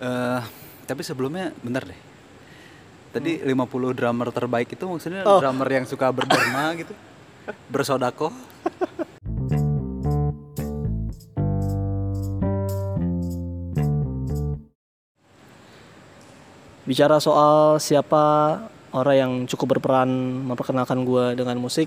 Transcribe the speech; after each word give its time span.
Eh, 0.00 0.40
tapi 0.88 1.02
sebelumnya 1.04 1.52
bentar 1.60 1.84
deh. 1.84 2.00
Tadi 3.10 3.42
50 3.44 3.92
drummer 3.92 4.32
terbaik 4.32 4.72
itu 4.72 4.84
maksudnya 4.88 5.26
Oh. 5.28 5.42
drummer 5.42 5.68
yang 5.68 5.84
suka 5.84 6.08
berderma 6.08 6.72
gitu. 6.80 6.94
Bersodako. 7.68 8.32
Bicara 16.86 17.20
soal 17.22 17.78
siapa 17.78 18.22
orang 18.90 19.16
yang 19.16 19.32
cukup 19.46 19.78
berperan 19.78 20.10
memperkenalkan 20.48 21.06
gue 21.06 21.38
dengan 21.38 21.60
musik, 21.60 21.86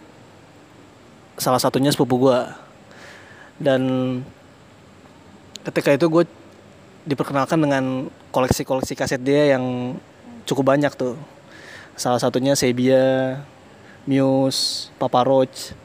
salah 1.35 1.59
satunya 1.59 1.91
sepupu 1.91 2.29
gue. 2.29 2.39
Dan 3.59 3.81
ketika 5.65 5.91
itu 5.91 6.07
gue 6.07 6.23
diperkenalkan 7.03 7.59
dengan 7.59 8.07
koleksi-koleksi 8.31 8.93
kaset 8.95 9.19
dia 9.19 9.55
yang 9.55 9.95
cukup 10.47 10.75
banyak 10.75 10.91
tuh. 10.95 11.19
Salah 11.99 12.17
satunya 12.17 12.57
Sebia, 12.57 13.39
Muse, 14.09 14.89
Papa 14.97 15.21
Roach. 15.23 15.75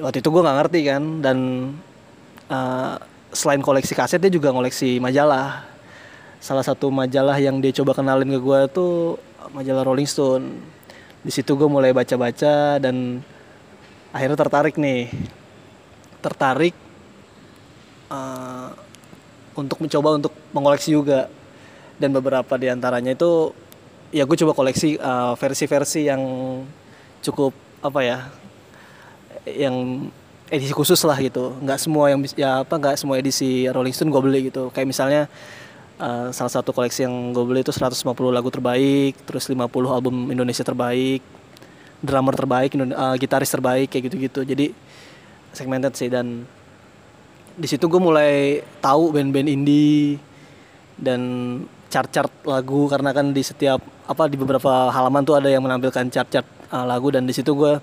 Waktu 0.00 0.22
itu 0.22 0.28
gue 0.32 0.42
nggak 0.42 0.58
ngerti 0.64 0.80
kan 0.86 1.02
dan 1.20 1.38
uh, 2.48 2.96
selain 3.34 3.60
koleksi 3.60 3.92
kaset 3.92 4.18
dia 4.22 4.32
juga 4.32 4.50
koleksi 4.50 4.98
majalah 4.98 5.70
salah 6.40 6.64
satu 6.64 6.88
majalah 6.88 7.36
yang 7.36 7.60
dia 7.60 7.70
coba 7.70 7.92
kenalin 7.92 8.32
ke 8.32 8.40
gue 8.40 8.60
tuh 8.72 9.20
majalah 9.52 9.84
Rolling 9.84 10.08
Stone. 10.08 10.46
Di 11.20 11.28
situ 11.28 11.52
gue 11.52 11.68
mulai 11.68 11.92
baca-baca 11.92 12.80
dan 12.80 13.20
akhirnya 14.08 14.40
tertarik 14.40 14.80
nih, 14.80 15.12
tertarik 16.24 16.72
uh, 18.08 18.72
untuk 19.60 19.78
mencoba 19.80 20.16
untuk 20.16 20.32
mengoleksi 20.56 20.96
juga. 20.96 21.28
Dan 22.00 22.16
beberapa 22.16 22.56
di 22.56 22.72
antaranya 22.72 23.12
itu 23.12 23.52
ya 24.10 24.24
gue 24.24 24.36
coba 24.40 24.56
koleksi 24.56 24.96
uh, 24.96 25.36
versi-versi 25.36 26.08
yang 26.08 26.22
cukup 27.20 27.52
apa 27.84 28.00
ya, 28.00 28.18
yang 29.44 30.08
edisi 30.48 30.72
khusus 30.72 30.98
lah 31.04 31.20
gitu. 31.20 31.54
Nggak 31.60 31.78
semua 31.78 32.08
yang 32.08 32.20
ya 32.34 32.64
apa 32.64 32.74
nggak 32.80 32.96
semua 32.96 33.20
edisi 33.20 33.68
Rolling 33.68 33.92
Stone 33.92 34.08
gue 34.08 34.22
beli 34.24 34.40
gitu. 34.48 34.72
Kayak 34.72 34.88
misalnya 34.88 35.22
Uh, 36.00 36.32
salah 36.32 36.48
satu 36.48 36.72
koleksi 36.72 37.04
yang 37.04 37.36
gue 37.36 37.44
beli 37.44 37.60
itu 37.60 37.76
150 37.76 37.92
lagu 38.32 38.48
terbaik, 38.48 39.20
terus 39.28 39.44
50 39.44 39.68
album 39.84 40.32
Indonesia 40.32 40.64
terbaik, 40.64 41.20
drummer 42.00 42.32
terbaik, 42.32 42.72
uh, 42.72 43.12
gitaris 43.20 43.52
terbaik 43.52 43.92
kayak 43.92 44.08
gitu-gitu. 44.08 44.40
Jadi 44.48 44.72
segmented 45.52 45.92
sih 45.92 46.08
dan 46.08 46.48
di 47.60 47.66
situ 47.68 47.84
gue 47.84 48.00
mulai 48.00 48.64
tahu 48.80 49.12
band-band 49.12 49.52
indie 49.52 50.16
dan 50.96 51.20
chart-chart 51.92 52.32
lagu 52.48 52.88
karena 52.88 53.12
kan 53.12 53.36
di 53.36 53.44
setiap 53.44 53.84
apa 54.08 54.26
di 54.32 54.40
beberapa 54.40 54.88
halaman 54.88 55.22
tuh 55.22 55.36
ada 55.36 55.52
yang 55.52 55.60
menampilkan 55.60 56.08
chart-chart 56.08 56.48
uh, 56.72 56.88
lagu 56.88 57.12
dan 57.12 57.28
di 57.28 57.36
situ 57.36 57.52
gue 57.52 57.76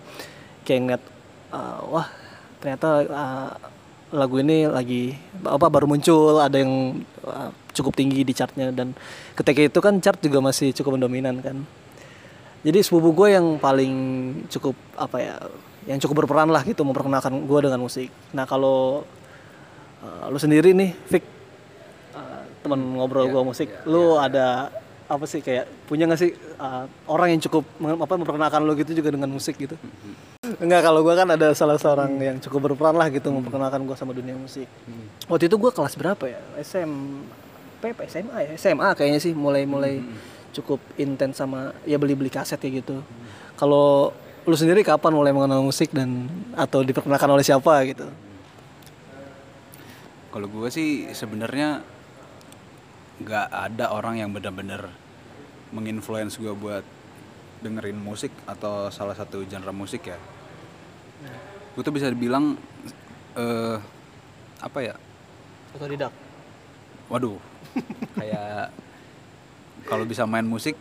kayak 0.65 0.79
ngeliat 0.81 1.03
uh, 1.53 1.79
wah 1.93 2.07
ternyata 2.57 2.89
uh, 3.05 3.51
lagu 4.11 4.39
ini 4.39 4.63
lagi 4.67 5.11
apa 5.43 5.67
baru 5.67 5.83
muncul 5.85 6.39
ada 6.39 6.55
yang 6.57 7.03
uh, 7.27 7.51
cukup 7.77 7.93
tinggi 7.93 8.23
di 8.23 8.33
chartnya. 8.33 8.71
Dan 8.71 8.97
ketika 9.37 9.61
itu 9.61 9.79
kan 9.83 9.99
chart 9.99 10.17
juga 10.23 10.39
masih 10.39 10.71
cukup 10.73 10.97
mendominan 10.97 11.37
kan. 11.43 11.61
Jadi 12.65 12.79
sepupu 12.81 13.13
gue 13.13 13.37
yang 13.37 13.61
paling 13.61 13.93
cukup 14.49 14.73
apa 14.97 15.17
ya 15.21 15.35
yang 15.87 16.01
cukup 16.03 16.25
berperan 16.25 16.51
lah 16.51 16.65
gitu 16.65 16.83
memperkenalkan 16.83 17.31
gue 17.45 17.59
dengan 17.61 17.79
musik. 17.79 18.09
Nah 18.33 18.43
kalau 18.49 19.03
uh, 20.03 20.31
lu 20.31 20.37
sendiri 20.37 20.73
nih 20.73 20.91
Vic 21.07 21.23
uh, 22.13 22.43
teman 22.65 22.79
ngobrol 22.97 23.29
gue 23.29 23.43
musik 23.43 23.69
lu 23.87 24.17
ada 24.17 24.69
apa 25.07 25.23
sih 25.23 25.39
kayak 25.39 25.87
punya 25.87 26.03
gak 26.03 26.19
sih 26.19 26.35
uh, 26.59 26.83
orang 27.07 27.37
yang 27.37 27.41
cukup 27.47 27.63
apa 27.79 28.13
memperkenalkan 28.19 28.59
lu 28.67 28.75
gitu 28.75 28.91
juga 28.91 29.15
dengan 29.15 29.31
musik 29.31 29.55
gitu 29.55 29.79
Enggak 30.57 30.81
kalau 30.87 31.03
gue 31.03 31.11
kan 31.11 31.27
ada 31.27 31.51
salah 31.51 31.75
seorang 31.75 32.15
yang 32.23 32.37
cukup 32.39 32.71
berperan 32.71 32.95
lah 32.95 33.11
gitu 33.11 33.27
memperkenalkan 33.29 33.83
gue 33.83 33.97
sama 33.99 34.15
dunia 34.15 34.33
musik. 34.33 34.65
Waktu 35.27 35.51
itu 35.51 35.55
gue 35.59 35.71
kelas 35.75 35.99
berapa 35.99 36.23
ya? 36.23 36.39
SMP, 36.63 37.91
apa 37.91 38.07
SMA 38.07 38.37
ya? 38.47 38.51
SMA 38.55 38.89
kayaknya 38.95 39.19
sih 39.19 39.35
mulai 39.35 39.67
mulai 39.67 39.99
cukup 40.55 40.79
intens 40.95 41.37
sama 41.37 41.75
ya 41.83 41.99
beli 41.99 42.15
beli 42.15 42.31
kaset 42.31 42.57
kayak 42.57 42.81
gitu. 42.81 43.03
Kalau 43.59 44.15
lu 44.47 44.55
sendiri 44.55 44.81
kapan 44.87 45.11
mulai 45.11 45.35
mengenal 45.35 45.59
musik 45.59 45.91
dan 45.91 46.31
atau 46.55 46.79
diperkenalkan 46.81 47.27
oleh 47.27 47.43
siapa 47.43 47.83
gitu? 47.83 48.07
Kalau 50.37 50.53
gue 50.53 50.69
sih 50.69 51.09
sebenarnya 51.17 51.81
nggak 53.17 53.47
ada 53.49 53.89
orang 53.89 54.21
yang 54.21 54.29
benar-benar 54.29 54.85
menginfluence 55.73 56.37
gue 56.37 56.53
buat 56.53 56.85
dengerin 57.65 57.97
musik 57.97 58.29
atau 58.45 58.93
salah 58.93 59.17
satu 59.17 59.41
genre 59.49 59.73
musik 59.73 60.05
ya. 60.05 60.13
Gue 61.73 61.81
tuh 61.81 61.89
bisa 61.89 62.05
dibilang 62.13 62.53
eh 63.33 63.81
apa 64.61 64.79
ya? 64.85 64.93
Otodidak. 65.73 66.13
Waduh, 67.09 67.41
kayak 68.21 68.69
kalau 69.89 70.05
bisa 70.05 70.29
main 70.29 70.45
musik 70.45 70.77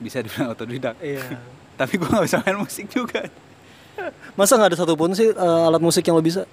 bisa 0.00 0.24
dibilang 0.24 0.56
otodidak. 0.56 0.96
Iya. 1.04 1.28
Tapi 1.76 2.00
gue 2.00 2.08
nggak 2.08 2.24
bisa 2.24 2.40
main 2.40 2.56
musik 2.56 2.88
juga. 2.88 3.28
Masa 4.32 4.56
nggak 4.56 4.72
ada 4.72 4.80
satupun 4.80 5.12
sih 5.12 5.28
uh, 5.28 5.68
alat 5.68 5.84
musik 5.84 6.08
yang 6.08 6.16
lo 6.16 6.24
bisa? 6.24 6.48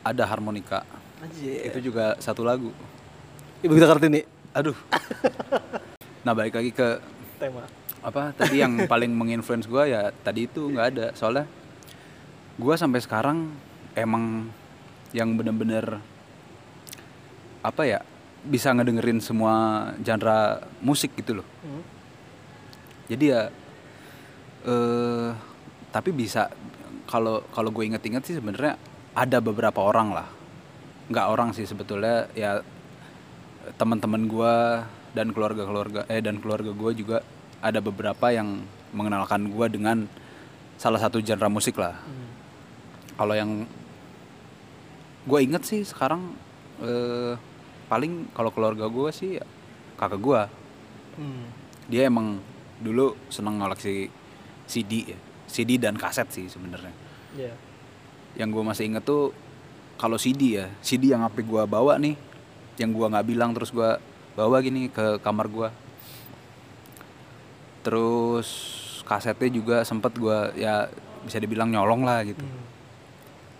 Ada 0.00 0.24
harmonika. 0.24 0.82
Anjir. 1.18 1.60
Itu 1.62 1.78
juga 1.82 2.16
satu 2.16 2.40
lagu. 2.40 2.72
Ibu 3.60 3.72
kita 3.72 3.86
Kartini. 3.86 4.20
Aduh. 4.52 4.76
Nah 6.20 6.36
balik 6.36 6.52
lagi 6.52 6.68
ke 6.68 7.00
Tema. 7.40 7.64
apa 8.00 8.36
tadi 8.36 8.60
yang 8.60 8.84
paling 8.84 9.08
menginfluence 9.08 9.64
gue 9.64 9.88
ya 9.88 10.12
tadi 10.14 10.44
itu 10.44 10.68
nggak 10.68 10.86
ada 10.90 11.06
soalnya 11.12 11.48
gue 12.56 12.74
sampai 12.76 13.00
sekarang 13.00 13.48
emang 13.92 14.52
yang 15.12 15.32
bener-bener 15.32 15.96
apa 17.60 17.82
ya 17.84 18.04
bisa 18.42 18.68
ngedengerin 18.70 19.20
semua 19.20 19.52
genre 19.96 20.60
musik 20.80 21.16
gitu 21.16 21.40
loh 21.40 21.46
Hmm. 21.60 21.80
jadi 23.08 23.24
ya 23.24 23.40
eh 24.64 25.28
tapi 25.88 26.12
bisa 26.12 26.52
kalau 27.04 27.48
kalau 27.48 27.72
gue 27.72 27.88
inget-inget 27.88 28.24
sih 28.24 28.36
sebenarnya 28.36 28.76
ada 29.14 29.38
beberapa 29.42 29.80
orang 29.82 30.14
lah. 30.14 30.28
Nggak 31.10 31.26
orang 31.26 31.50
sih 31.56 31.66
sebetulnya 31.66 32.30
ya 32.34 32.62
teman-teman 33.76 34.24
gue 34.30 34.54
dan 35.12 35.34
keluarga-keluarga 35.34 36.06
eh 36.06 36.22
dan 36.22 36.38
keluarga 36.38 36.70
gue 36.70 36.90
juga 36.94 37.18
ada 37.60 37.82
beberapa 37.82 38.30
yang 38.30 38.62
mengenalkan 38.94 39.50
gue 39.50 39.66
dengan 39.68 40.06
salah 40.80 41.02
satu 41.02 41.20
genre 41.20 41.50
musik 41.50 41.76
lah. 41.76 41.98
Kalau 43.18 43.34
yang 43.36 43.66
gue 45.28 45.38
inget 45.44 45.62
sih 45.66 45.84
sekarang 45.84 46.32
eh, 46.80 47.34
paling 47.90 48.30
kalau 48.32 48.48
keluarga 48.54 48.86
gue 48.88 49.10
sih 49.12 49.36
kakak 49.98 50.20
gue 50.22 50.42
Hmm. 51.20 51.52
dia 51.90 52.06
emang 52.08 52.40
dulu 52.80 53.12
seneng 53.28 53.60
ngoleksi 53.60 54.08
CD 54.64 55.12
ya. 55.12 55.18
CD 55.50 55.76
dan 55.76 55.98
kaset 55.98 56.24
sih 56.32 56.46
sebenarnya. 56.48 56.94
Iya. 57.36 57.52
Yang 58.34 58.48
gue 58.48 58.62
masih 58.62 58.86
inget 58.86 59.02
tuh 59.02 59.34
kalau 59.96 60.16
CD 60.16 60.56
ya. 60.56 60.66
CD 60.80 61.10
yang 61.10 61.22
apa 61.22 61.38
gue 61.38 61.62
bawa 61.64 61.96
nih 61.96 62.14
yang 62.76 62.90
gue 62.90 63.06
nggak 63.06 63.26
bilang 63.26 63.50
terus 63.50 63.68
gue 63.68 63.90
bawa 64.32 64.56
gini 64.58 64.88
ke 64.88 65.18
kamar 65.18 65.46
gue 65.46 65.68
terus 67.80 68.48
kasetnya 69.02 69.48
juga 69.50 69.76
sempet 69.82 70.12
gue 70.14 70.38
ya 70.56 70.86
bisa 71.20 71.36
dibilang 71.36 71.68
nyolong 71.68 72.02
lah 72.02 72.22
gitu. 72.22 72.40
Hmm. 72.40 72.68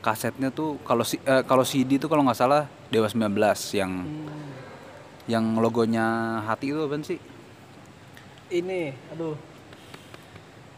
kasetnya 0.00 0.48
tuh 0.48 0.80
kalau 0.80 1.04
si- 1.04 1.20
eh, 1.20 1.44
kalau 1.44 1.60
CD 1.60 2.00
tuh 2.00 2.08
kalau 2.08 2.24
nggak 2.24 2.32
salah 2.34 2.64
Dewa 2.88 3.04
19 3.04 3.28
yang 3.70 3.92
Hmm. 4.00 4.48
yang 5.28 5.44
logonya 5.54 6.06
hati 6.42 6.72
itu 6.72 6.80
apa 6.80 6.96
sih? 7.04 7.20
Ini 8.50 8.96
aduh 9.12 9.36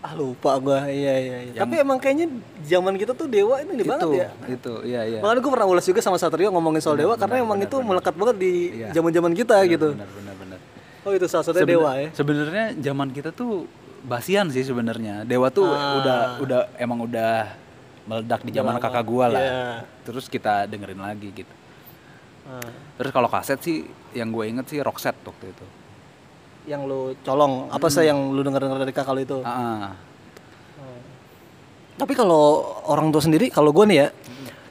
ah 0.02 0.12
lupa 0.12 0.58
gua 0.58 0.82
iya 0.84 1.14
iya, 1.14 1.36
iya. 1.40 1.52
Yang- 1.52 1.62
tapi 1.62 1.74
emang 1.78 1.96
kayaknya 1.96 2.26
zaman 2.60 2.94
kita 2.96 3.12
tuh 3.12 3.26
dewa 3.26 3.54
ini 3.58 3.70
itu 3.76 3.86
banget 3.86 4.08
ya 4.12 4.28
itu 4.48 4.72
iya 4.82 5.00
iya 5.06 5.18
makanya 5.18 5.40
gue 5.40 5.52
pernah 5.52 5.68
ulas 5.68 5.84
juga 5.84 6.00
sama 6.00 6.18
Satrio 6.18 6.50
ngomongin 6.50 6.78
soal 6.78 6.98
dewa 6.98 7.14
karena 7.14 7.38
emang 7.38 7.58
itu 7.58 7.76
melekat 7.78 8.10
banget 8.12 8.36
di 8.36 8.52
Iya. 8.76 8.90
zaman 8.92 9.10
zaman 9.10 9.32
kita 9.32 9.56
gitu 9.64 9.94
benar 9.94 10.10
benar 10.10 10.34
benar 10.36 10.58
oh 11.02 11.12
itu 11.12 11.26
salah 11.26 11.44
satunya 11.44 11.62
Seben- 11.62 11.74
dewa 11.78 11.90
ya 11.96 12.08
Sebenarnya 12.12 12.64
zaman 12.76 13.08
kita 13.10 13.30
tuh 13.30 13.70
basian 14.02 14.50
sih 14.50 14.60
sebenarnya. 14.60 15.22
Dewa 15.22 15.46
tuh 15.48 15.62
Ah. 15.64 15.94
udah 15.96 16.18
udah 16.40 16.60
emang 16.74 16.98
udah 17.00 17.54
meledak 18.02 18.42
di 18.42 18.50
zaman 18.50 18.74
kakak 18.76 19.06
gua 19.06 19.30
lah. 19.30 19.38
Iya. 19.38 19.62
Terus 20.02 20.26
kita 20.26 20.66
dengerin 20.66 20.98
lagi 20.98 21.30
gitu. 21.32 21.54
Ah. 22.42 22.58
Terus 22.98 23.10
kalau 23.10 23.30
kaset 23.30 23.62
sih 23.62 23.86
yang 24.10 24.28
gue 24.28 24.42
inget 24.44 24.66
sih 24.66 24.82
Roxette 24.82 25.22
waktu 25.22 25.46
itu. 25.48 25.66
Yang 26.66 26.86
lu 26.86 27.18
colong 27.26 27.66
apa 27.74 27.90
sih 27.90 28.06
yang 28.06 28.30
lu 28.30 28.40
denger 28.46 28.62
denger 28.62 28.78
dari 28.86 28.92
kakak 28.94 29.14
lu 29.14 29.20
itu? 29.22 29.38
Ah, 29.42 29.90
ah. 29.90 29.94
Tapi 31.98 32.18
kalau 32.18 32.66
orang 32.90 33.12
tua 33.14 33.22
sendiri, 33.22 33.52
kalau 33.52 33.70
gue 33.70 33.84
nih 33.86 33.98
ya, 34.02 34.08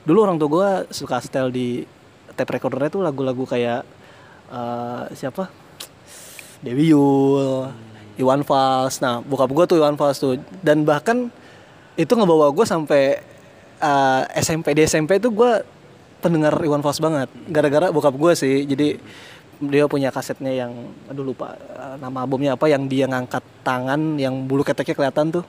dulu 0.03 0.25
orang 0.25 0.35
tua 0.41 0.49
gue 0.49 0.69
suka 0.91 1.21
setel 1.21 1.47
di 1.53 1.85
tape 2.33 2.57
recordernya 2.57 2.91
tuh 2.91 3.03
lagu-lagu 3.05 3.43
kayak 3.45 3.85
eh, 4.51 5.03
siapa? 5.13 5.47
Dewi 6.61 6.93
Yul 6.93 7.69
Iwan 8.19 8.41
Fals. 8.43 8.99
Nah 9.01 9.21
bokap 9.21 9.49
gue 9.53 9.65
tuh 9.69 9.77
Iwan 9.79 9.95
Fals 9.95 10.17
tuh. 10.19 10.41
Dan 10.61 10.83
bahkan 10.83 11.29
itu 11.95 12.13
ngebawa 12.13 12.49
gue 12.51 12.65
sampai 12.65 13.21
eh, 13.79 14.23
SMP 14.41 14.73
di 14.75 14.83
SMP 14.83 15.21
itu 15.21 15.29
gue 15.31 15.61
pendengar 16.21 16.57
Iwan 16.61 16.83
Fals 16.83 16.99
banget. 16.99 17.29
Gara-gara 17.49 17.93
bokap 17.93 18.13
gue 18.17 18.33
sih. 18.35 18.65
Jadi 18.65 18.97
dia 19.63 19.85
punya 19.85 20.09
kasetnya 20.09 20.49
yang 20.49 20.73
aduh 21.05 21.21
lupa 21.23 21.53
eh, 21.53 21.95
nama 21.97 22.21
albumnya 22.21 22.53
apa 22.53 22.65
yang 22.65 22.85
dia 22.85 23.05
ngangkat 23.05 23.41
tangan 23.61 24.17
yang 24.17 24.45
bulu 24.45 24.61
keteknya 24.61 24.95
kelihatan 24.95 25.29
tuh. 25.31 25.45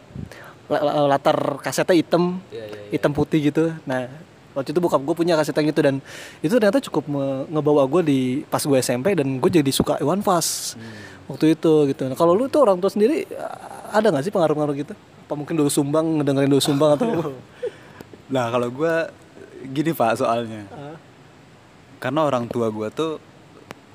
La- 0.69 0.81
la- 0.81 1.09
latar 1.11 1.37
kasetnya 1.59 1.93
hitam 1.94 2.41
hitam 2.88 3.11
putih 3.11 3.41
gitu. 3.43 3.73
Nah 3.82 4.09
waktu 4.53 4.69
itu 4.70 4.81
bokap 4.81 5.00
gue 5.00 5.17
punya 5.17 5.32
kaset 5.32 5.53
yang 5.55 5.64
itu 5.67 5.81
dan 5.81 5.97
itu 6.38 6.53
ternyata 6.53 6.76
cukup 6.82 7.09
ngebawa 7.49 7.88
gue 7.88 8.03
di 8.03 8.20
pas 8.44 8.61
gue 8.61 8.76
SMP 8.76 9.12
dan 9.12 9.41
gue 9.41 9.50
jadi 9.50 9.69
suka 9.69 9.97
Iwan 9.97 10.20
Fals 10.20 10.76
waktu 11.25 11.53
itu 11.53 11.73
gitu. 11.88 12.03
Nah 12.05 12.12
kalau 12.12 12.32
lu 12.32 12.47
tuh 12.47 12.61
orang 12.61 12.76
tua 12.76 12.88
sendiri 12.88 13.25
a- 13.32 13.56
ada 13.94 14.08
nggak 14.08 14.23
sih 14.23 14.31
pengaruh-pengaruh 14.31 14.76
gitu? 14.76 14.93
Apa 15.23 15.35
mungkin 15.35 15.56
dulu 15.56 15.69
sumbang 15.69 16.20
ngedengerin 16.20 16.49
dulu 16.49 16.61
sumbang 16.61 16.91
atau 16.94 17.08
Nah 18.35 18.49
kalau 18.49 18.69
gue 18.69 18.94
gini 19.65 19.93
pak 19.93 20.17
soalnya, 20.17 20.65
Ah. 20.69 20.97
karena 21.97 22.20
orang 22.23 22.44
tua 22.47 22.67
gue 22.67 22.88
tuh 22.91 23.20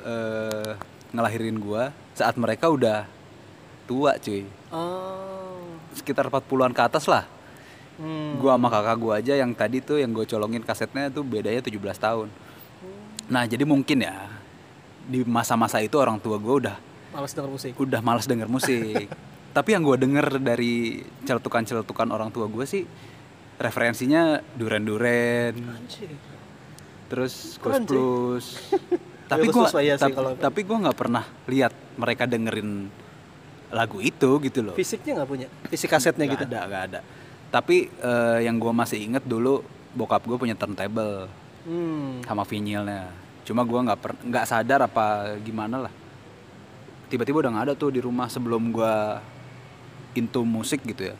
eh, 0.05 0.73
ngelahirin 1.15 1.57
gue 1.57 1.83
saat 2.13 2.35
mereka 2.35 2.69
udah 2.69 3.07
tua 3.87 4.19
cuy, 4.19 4.43
oh 4.73 5.37
sekitar 5.97 6.29
40-an 6.29 6.71
ke 6.71 6.81
atas 6.85 7.09
lah. 7.09 7.25
hmm. 7.97 8.37
Gua 8.37 8.55
sama 8.55 8.69
kakak 8.69 8.97
gua 9.01 9.13
aja 9.17 9.33
yang 9.33 9.51
tadi 9.57 9.81
tuh 9.81 9.97
yang 9.97 10.13
gue 10.13 10.29
colongin 10.29 10.61
kasetnya 10.61 11.09
tuh 11.09 11.25
bedanya 11.25 11.59
17 11.59 11.73
tahun. 11.97 12.29
Nah 13.27 13.43
jadi 13.49 13.65
mungkin 13.65 14.05
ya 14.05 14.29
di 15.07 15.25
masa-masa 15.25 15.81
itu 15.81 15.95
orang 15.97 16.19
tua 16.19 16.35
gue 16.35 16.55
udah 16.67 16.77
males 17.15 17.31
denger 17.31 17.49
musik 17.49 17.71
udah 17.79 18.01
malas 18.05 18.29
denger 18.29 18.47
musik. 18.47 19.09
Tapi 19.57 19.73
yang 19.73 19.81
gue 19.81 19.97
denger 19.97 20.37
dari 20.37 21.01
celetukan-celetukan 21.25 22.13
orang 22.13 22.29
tua 22.29 22.45
gue 22.45 22.61
sih 22.69 22.85
referensinya 23.57 24.37
duren-duren, 24.53 25.57
terus 27.09 27.57
Keren, 27.57 27.81
Ghost 27.81 27.89
Plus. 27.89 28.45
tapi 29.27 29.47
gue 29.51 29.65
ya 29.83 29.95
kalau- 29.99 30.39
tapi 30.39 30.59
gue 30.63 30.77
nggak 30.87 30.97
pernah 30.97 31.23
lihat 31.51 31.75
mereka 31.99 32.23
dengerin 32.23 32.87
lagu 33.67 33.99
itu 33.99 34.29
gitu 34.39 34.59
loh. 34.63 34.75
fisiknya 34.79 35.21
nggak 35.21 35.29
punya 35.29 35.47
fisik 35.67 35.91
kasetnya 35.91 36.23
Nggak 36.23 36.33
gitu 36.39 36.45
ada 36.47 36.59
nggak 36.67 36.83
ada. 36.91 36.99
Tapi 37.51 37.91
eh, 37.91 38.39
yang 38.47 38.55
gue 38.59 38.71
masih 38.71 38.99
inget 39.03 39.23
dulu 39.27 39.63
bokap 39.91 40.23
gue 40.23 40.37
punya 40.39 40.55
turntable 40.55 41.27
hmm. 41.67 42.23
sama 42.23 42.47
vinilnya. 42.47 43.11
Cuma 43.43 43.67
gue 43.67 43.79
nggak 43.79 43.99
per- 43.99 44.19
nggak 44.23 44.45
sadar 44.47 44.87
apa 44.87 45.35
gimana 45.43 45.87
lah. 45.87 45.93
Tiba-tiba 47.11 47.43
udah 47.43 47.51
nggak 47.55 47.65
ada 47.71 47.75
tuh 47.75 47.91
di 47.91 47.99
rumah 47.99 48.31
sebelum 48.31 48.71
gue 48.71 48.95
into 50.15 50.47
musik 50.47 50.83
gitu 50.87 51.11
ya. 51.11 51.15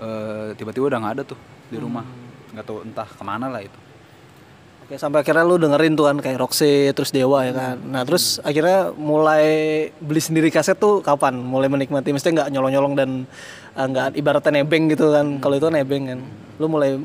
Eh, 0.00 0.48
tiba-tiba 0.56 0.92
udah 0.92 1.00
nggak 1.00 1.14
ada 1.16 1.24
tuh 1.24 1.40
di 1.72 1.76
rumah. 1.80 2.04
Nggak 2.52 2.64
tahu 2.64 2.78
entah 2.84 3.08
ke 3.08 3.22
mana 3.24 3.48
lah 3.48 3.64
itu. 3.64 3.78
Oke, 4.90 4.98
sampai 4.98 5.22
akhirnya 5.22 5.46
lu 5.46 5.54
dengerin 5.54 5.94
tuh 5.94 6.10
kan 6.10 6.18
kayak 6.18 6.42
Roxy 6.42 6.90
terus 6.90 7.14
Dewa 7.14 7.46
ya 7.46 7.54
kan. 7.54 7.78
Nah, 7.78 8.02
terus 8.02 8.42
akhirnya 8.42 8.90
mulai 8.98 9.46
beli 10.02 10.18
sendiri 10.18 10.50
kaset 10.50 10.74
tuh 10.74 10.98
kapan? 10.98 11.38
Mulai 11.38 11.70
menikmati 11.70 12.10
mesti 12.10 12.34
nggak 12.34 12.50
nyolong-nyolong 12.50 12.98
dan 12.98 13.22
eh, 13.78 13.86
nggak 13.86 14.18
ibaratnya 14.18 14.58
nebeng 14.58 14.90
gitu 14.90 15.14
kan. 15.14 15.38
Kalau 15.38 15.62
itu 15.62 15.70
nebeng 15.70 16.10
kan. 16.10 16.18
Lu 16.58 16.66
mulai 16.66 16.98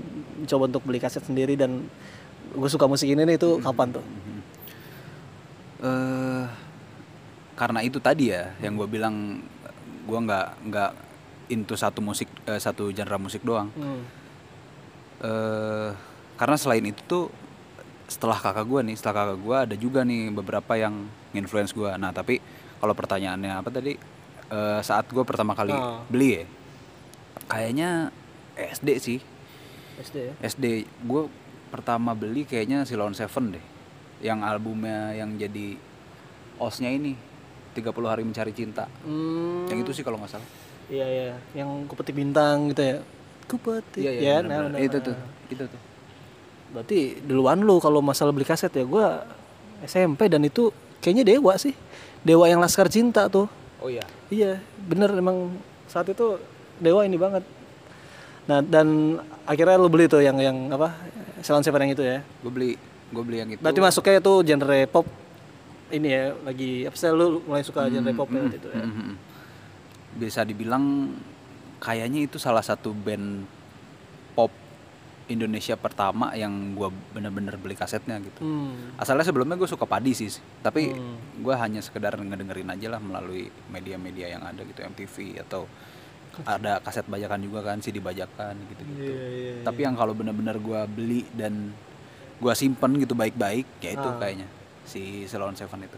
coba 0.50 0.66
untuk 0.66 0.82
beli 0.82 0.98
kaset 0.98 1.22
sendiri 1.30 1.54
dan 1.54 1.86
gue 2.58 2.70
suka 2.74 2.90
musik 2.90 3.06
ini 3.06 3.22
nih 3.22 3.38
itu 3.38 3.62
kapan 3.62 3.94
tuh? 3.94 4.06
eh 5.86 6.44
karena 7.54 7.86
itu 7.86 8.02
tadi 8.02 8.34
ya 8.34 8.50
yang 8.66 8.82
gue 8.82 8.90
bilang 8.90 9.46
gue 10.10 10.20
nggak 10.26 10.48
nggak 10.74 10.92
into 11.54 11.78
satu 11.78 12.02
musik 12.02 12.34
eh, 12.50 12.58
satu 12.58 12.90
genre 12.90 13.22
musik 13.22 13.46
doang. 13.46 13.70
Hmm. 13.78 14.02
eh 15.22 15.90
karena 16.34 16.58
selain 16.58 16.90
itu 16.90 17.06
tuh 17.06 17.44
setelah 18.06 18.38
kakak 18.38 18.63
gue 18.63 18.81
nih 18.84 18.96
setelah 18.96 19.16
kakak 19.24 19.40
gue 19.40 19.57
ada 19.62 19.75
juga 19.75 20.02
nih 20.02 20.30
beberapa 20.30 20.74
yang 20.74 21.06
influence 21.31 21.72
gue 21.72 21.90
nah 21.96 22.10
tapi 22.10 22.38
kalau 22.75 22.94
pertanyaannya 22.94 23.54
apa 23.56 23.69
tadi 23.69 23.94
Eh, 24.46 24.78
saat 24.80 25.10
gue 25.10 25.25
pertama 25.25 25.57
kali 25.57 25.74
Oh. 25.74 26.06
beli 26.06 26.38
ya 26.38 26.46
kayaknya 27.46 28.13
SD 28.56 28.90
sih 29.00 29.18
SD 29.98 30.18
ya. 30.22 30.34
SD 30.40 30.66
gue 31.02 31.22
pertama 31.68 32.13
beli 32.13 32.46
kayaknya 32.46 32.86
Silon 32.86 33.18
Seven 33.18 33.57
deh 33.57 33.66
yang 34.22 34.42
albumnya 34.42 35.12
yang 35.12 35.34
jadi 35.34 35.81
osnya 36.56 36.88
ini 36.88 37.18
30 37.74 37.81
hari 38.06 38.22
mencari 38.22 38.54
cinta 38.54 38.86
Hmm. 39.01 39.66
yang 39.66 39.81
itu 39.81 39.92
sih 39.92 40.01
kalau 40.01 40.22
nggak 40.22 40.30
salah 40.31 40.50
Iya 40.86 41.06
iya, 41.10 41.34
yang 41.58 41.90
kupeti 41.90 42.13
bintang 42.13 42.69
gitu 42.69 42.86
ya. 42.86 42.98
Kupeti. 43.50 44.00
iya 44.00 44.12
iya 44.13 44.22
ya, 44.22 44.36
benar, 44.40 44.46
nah, 44.46 44.58
benar. 44.62 44.69
benar, 44.72 44.86
itu 44.86 44.98
tuh 45.01 45.16
itu 45.50 45.63
tuh 45.66 45.81
Berarti 46.75 47.24
duluan 47.24 47.63
lu 47.63 47.80
kalau 47.80 48.04
masalah 48.04 48.36
beli 48.36 48.44
kaset 48.44 48.68
ya 48.69 48.83
gua 48.83 49.24
SMP 49.88 50.27
dan 50.27 50.44
itu 50.44 50.75
kayaknya 51.00 51.24
Dewa 51.24 51.56
sih. 51.56 51.72
Dewa 52.19 52.51
yang 52.51 52.60
Laskar 52.60 52.92
Cinta 52.92 53.31
tuh. 53.31 53.48
oh 53.80 53.88
iya 53.88 54.04
Iya, 54.27 54.57
bener 54.83 55.13
emang 55.16 55.56
saat 55.86 56.10
itu 56.10 56.36
Dewa 56.81 57.07
ini 57.07 57.16
banget. 57.16 57.45
Nah, 58.45 58.60
dan 58.60 59.18
akhirnya 59.48 59.80
lu 59.80 59.88
beli 59.88 60.06
tuh 60.06 60.19
yang 60.19 60.36
yang 60.38 60.68
apa? 60.69 60.92
Salon 61.39 61.62
Seven 61.63 61.86
yang 61.86 61.94
itu 61.94 62.04
ya. 62.04 62.19
gue 62.25 62.51
beli 62.51 62.72
gue 63.06 63.24
beli 63.24 63.38
yang 63.38 63.50
itu 63.54 63.62
Berarti 63.62 63.80
masuknya 63.80 64.18
itu 64.18 64.33
genre 64.44 64.80
pop 64.89 65.06
ini 65.94 66.10
ya 66.10 66.33
lagi 66.42 66.89
apa 66.89 66.98
sih 66.98 67.13
lu 67.13 67.45
mulai 67.45 67.62
suka 67.62 67.86
genre 67.86 68.10
pop 68.12 68.27
ya 68.27 68.42
waktu 68.42 68.57
itu 68.57 68.69
ya. 68.74 68.81
Mhm. 68.81 69.12
Bisa 70.18 70.42
dibilang 70.42 71.13
kayaknya 71.77 72.25
itu 72.25 72.42
salah 72.42 72.66
satu 72.66 72.89
band 72.92 73.45
Indonesia 75.25 75.74
pertama 75.74 76.38
yang 76.38 76.77
gua 76.77 76.94
bener-bener 77.10 77.57
beli 77.57 77.74
kasetnya 77.74 78.22
gitu. 78.22 78.45
Hmm. 78.45 78.94
Asalnya 78.95 79.25
sebelumnya 79.25 79.57
gue 79.57 79.66
suka 79.66 79.89
padi 79.89 80.13
sih, 80.13 80.30
tapi 80.62 80.94
Hmm. 80.94 81.42
gua 81.42 81.57
hanya 81.66 81.81
sekedar 81.81 82.13
ngedengerin 82.13 82.69
aja 82.69 82.94
lah 82.94 83.01
melalui 83.01 83.50
media-media 83.74 84.38
yang 84.38 84.44
ada 84.45 84.62
gitu, 84.62 84.86
MTV 84.86 85.42
atau 85.42 85.66
ada 86.45 86.83
kaset 86.83 87.07
bajakan 87.07 87.42
juga 87.42 87.63
kan, 87.63 87.81
CD 87.81 87.98
bajakan 87.98 88.60
gitu-gitu. 88.69 89.01
Iya, 89.01 89.25
iya, 89.31 89.54
Tapi 89.63 89.81
yang 89.81 89.95
kalau 89.95 90.13
bener-bener 90.13 90.60
gua 90.60 90.86
beli 90.86 91.25
dan 91.33 91.74
gua 92.38 92.54
simpen 92.54 93.00
gitu 93.00 93.16
baik-baik, 93.16 93.66
ya 93.81 93.95
itu 93.95 94.06
Ah. 94.06 94.19
kayaknya 94.19 94.45
si 94.86 95.25
Salon 95.25 95.57
Seven 95.57 95.81
itu. 95.81 95.98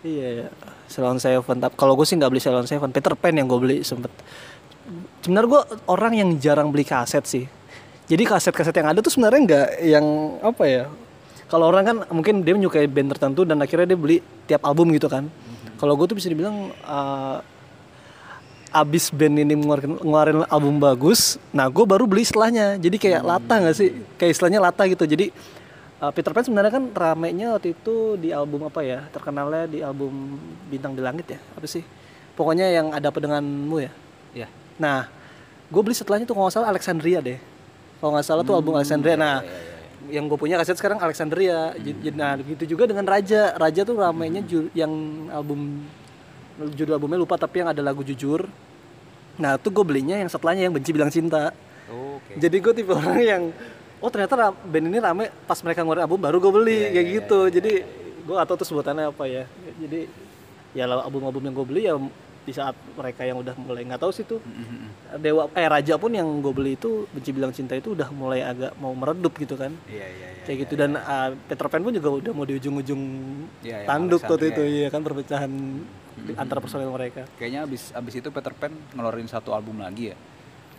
Iya, 0.00 0.28
iya. 0.32 0.48
Salon 0.88 1.20
Seven. 1.20 1.60
Tapi 1.60 1.76
kalau 1.76 1.92
gue 1.92 2.08
sih 2.08 2.16
nggak 2.16 2.32
beli 2.32 2.40
Salon 2.40 2.64
Seven. 2.64 2.88
Peter 2.88 3.12
Pan 3.12 3.36
yang 3.36 3.44
gue 3.44 3.60
beli 3.60 3.76
sempet. 3.84 4.08
Sebenarnya 5.20 5.48
gue 5.52 5.62
orang 5.92 6.12
yang 6.16 6.30
jarang 6.40 6.72
beli 6.72 6.88
kaset 6.88 7.20
sih. 7.28 7.44
Jadi 8.10 8.26
kaset-kaset 8.26 8.74
yang 8.74 8.90
ada 8.90 8.98
tuh 8.98 9.14
sebenarnya 9.14 9.40
nggak 9.46 9.68
yang 9.86 10.06
apa 10.42 10.64
ya? 10.66 10.84
Kalau 11.46 11.70
orang 11.70 11.82
kan 11.86 11.96
mungkin 12.10 12.42
dia 12.42 12.58
menyukai 12.58 12.90
band 12.90 13.14
tertentu 13.14 13.46
dan 13.46 13.62
akhirnya 13.62 13.94
dia 13.94 13.98
beli 13.98 14.18
tiap 14.50 14.66
album 14.66 14.90
gitu 14.90 15.06
kan. 15.06 15.30
Kalau 15.78 15.94
gue 15.94 16.10
tuh 16.10 16.18
bisa 16.18 16.26
dibilang 16.26 16.74
uh, 16.82 17.38
abis 18.74 19.14
band 19.14 19.38
ini 19.38 19.54
ngeluarin, 19.54 19.94
ngeluarin 20.02 20.38
album 20.50 20.78
bagus, 20.78 21.38
nah 21.50 21.70
gue 21.70 21.86
baru 21.86 22.06
beli 22.06 22.26
setelahnya. 22.26 22.82
Jadi 22.82 22.98
kayak 22.98 23.22
lata 23.22 23.54
nggak 23.62 23.76
sih? 23.78 23.94
Kayak 24.18 24.30
istilahnya 24.34 24.58
lata 24.58 24.82
gitu. 24.90 25.06
Jadi 25.06 25.30
uh, 26.02 26.10
Peter 26.10 26.34
Pan 26.34 26.42
sebenarnya 26.42 26.72
kan 26.74 26.84
ramenya 26.90 27.54
waktu 27.54 27.78
itu 27.78 28.18
di 28.18 28.34
album 28.34 28.66
apa 28.66 28.82
ya? 28.82 29.06
Terkenalnya 29.14 29.70
di 29.70 29.78
album 29.86 30.38
Bintang 30.66 30.98
di 30.98 31.02
Langit 31.02 31.30
ya? 31.30 31.40
Apa 31.54 31.66
sih? 31.70 31.86
Pokoknya 32.34 32.66
yang 32.70 32.90
ada 32.90 33.10
apa 33.10 33.18
denganmu 33.22 33.76
ya. 33.78 33.92
Ya. 34.34 34.48
Nah, 34.78 35.06
gue 35.70 35.80
beli 35.82 35.94
setelahnya 35.94 36.26
tuh 36.26 36.34
kalau 36.34 36.50
nggak 36.50 36.58
salah 36.58 36.70
Alexandria 36.70 37.22
deh. 37.22 37.49
Kalau 38.00 38.10
nggak 38.16 38.24
salah 38.24 38.42
tuh 38.42 38.56
album 38.56 38.74
Alexandria. 38.74 39.14
Nah, 39.14 39.44
yang 40.08 40.24
gue 40.26 40.34
punya 40.34 40.56
kaset 40.56 40.74
sekarang 40.74 40.96
Alexandria. 40.98 41.76
Jadi, 41.76 42.10
Nah, 42.10 42.34
begitu 42.34 42.64
juga 42.66 42.88
dengan 42.88 43.04
Raja. 43.04 43.54
Raja 43.54 43.84
tuh 43.84 43.94
ramenya 43.94 44.40
ju- 44.42 44.72
yang 44.72 44.90
album 45.30 45.84
judul 46.72 46.96
albumnya 46.96 47.16
lupa 47.16 47.36
tapi 47.36 47.60
yang 47.60 47.68
ada 47.68 47.80
lagu 47.80 48.00
jujur. 48.00 48.48
Nah, 49.36 49.56
tuh 49.56 49.70
gue 49.70 49.84
belinya 49.84 50.16
yang 50.16 50.28
setelahnya 50.28 50.68
yang 50.68 50.74
benci 50.74 50.90
bilang 50.90 51.08
cinta. 51.08 51.52
Jadi 52.36 52.56
gue 52.58 52.72
tipe 52.74 52.92
orang 52.92 53.20
yang 53.20 53.42
oh 53.98 54.08
ternyata 54.08 54.52
band 54.54 54.86
ini 54.88 54.98
rame 54.98 55.28
pas 55.44 55.60
mereka 55.60 55.84
ngeluarin 55.84 56.04
album 56.04 56.20
baru 56.20 56.36
gue 56.38 56.52
beli 56.52 56.78
kayak 56.90 57.06
gitu. 57.20 57.40
Jadi 57.48 57.72
gue 58.20 58.34
gak 58.34 58.48
tahu 58.48 58.56
tuh 58.60 58.68
sebutannya 58.68 59.08
apa 59.08 59.24
ya. 59.24 59.44
Jadi 59.76 60.08
ya 60.70 60.84
album-album 60.86 61.42
yang 61.42 61.54
gue 61.54 61.66
beli 61.66 61.82
ya 61.84 61.94
di 62.40 62.50
saat 62.50 62.72
mereka 62.92 63.20
yang 63.20 63.36
udah 63.36 63.52
mulai 63.54 63.84
nggak 63.84 64.00
tahu 64.00 64.10
sih 64.10 64.24
tuh 64.24 64.40
Dewa 65.12 65.50
eh 65.52 65.66
Raja 65.66 65.94
pun 65.94 66.08
yang 66.08 66.24
gue 66.40 66.50
beli 66.50 66.72
itu 66.72 67.04
benci 67.08 67.30
bilang 67.30 67.50
cinta 67.50 67.74
itu 67.74 67.92
udah 67.92 68.08
mulai 68.10 68.40
agak 68.40 68.72
mau 68.76 68.90
meredup 68.92 69.34
gitu 69.34 69.54
kan. 69.54 69.74
Iya 69.84 70.06
iya 70.06 70.28
iya. 70.32 70.42
Kayak 70.42 70.58
gitu 70.64 70.74
dan 70.74 70.94
uh, 70.94 71.36
Peter 71.44 71.66
Pan 71.66 71.80
pun 71.80 71.92
juga 71.92 72.08
udah 72.10 72.32
mau 72.32 72.42
di 72.42 72.56
ujung-ujung 72.56 73.02
Iya, 73.60 73.84
tanduk 73.84 74.22
waktu 74.22 74.46
itu 74.48 74.62
ya 74.78 74.88
kan 74.88 75.00
perpecahan 75.00 75.52
antara 76.34 76.58
personel 76.58 76.88
mereka. 76.88 77.28
Kayaknya 77.36 77.60
abis 77.64 77.82
abis 77.92 78.14
itu 78.16 78.28
Peter 78.28 78.52
Pan 78.52 78.72
ngeluarin 78.92 79.26
satu 79.26 79.50
album 79.50 79.76
lagi 79.76 80.10
ya. 80.10 80.16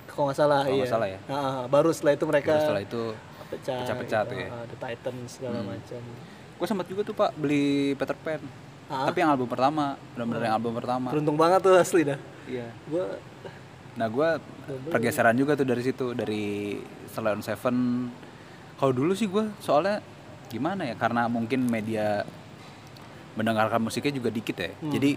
Kalau 0.05 0.27
nggak 0.27 0.37
salah 0.37 0.61
Kalau 0.63 0.75
iya. 0.75 0.87
salah 0.87 1.07
ya. 1.07 1.19
Ah, 1.25 1.63
baru 1.65 1.91
setelah 1.91 2.13
itu 2.13 2.25
mereka 2.25 2.51
Terus 2.51 2.63
setelah 2.63 2.81
itu 2.81 3.01
pecah 3.47 3.77
pecah-pecah 3.83 4.21
gitu. 4.23 4.31
tuh 4.31 4.37
ya. 4.37 4.47
Ah, 4.49 4.63
The 4.65 4.77
Titan 4.77 5.15
segala 5.27 5.57
Hmm. 5.59 5.69
macam 5.71 6.01
gue 6.55 6.67
sempat 6.67 6.85
juga 6.85 7.01
tuh 7.01 7.15
pak 7.15 7.33
beli 7.35 7.93
Peter 7.93 8.13
Pan 8.15 8.37
Ah. 8.91 9.07
tapi 9.07 9.23
yang 9.23 9.31
album 9.31 9.47
pertama 9.47 9.95
benar-benar 10.13 10.41
yang 10.51 10.55
album 10.59 10.73
pertama. 10.75 11.07
Beruntung 11.15 11.39
banget 11.39 11.59
tuh 11.63 11.79
asli 11.79 12.03
dah. 12.03 12.19
iya. 12.43 12.67
Gua 12.91 13.15
nah 13.91 14.07
gue 14.07 14.29
pergeseran 14.87 15.35
juga 15.35 15.55
tuh 15.59 15.67
dari 15.67 15.83
situ 15.83 16.11
dari 16.11 16.75
Slay 17.07 17.31
on 17.31 17.43
Seven. 17.43 17.77
Kalau 18.75 18.91
dulu 18.91 19.15
sih 19.15 19.31
gue 19.31 19.47
soalnya 19.63 20.03
gimana 20.51 20.83
ya 20.87 20.95
karena 20.99 21.31
mungkin 21.31 21.63
media 21.67 22.27
mendengarkan 23.39 23.79
musiknya 23.79 24.19
juga 24.19 24.27
dikit 24.27 24.59
ya. 24.59 24.71
Jadi 24.91 25.15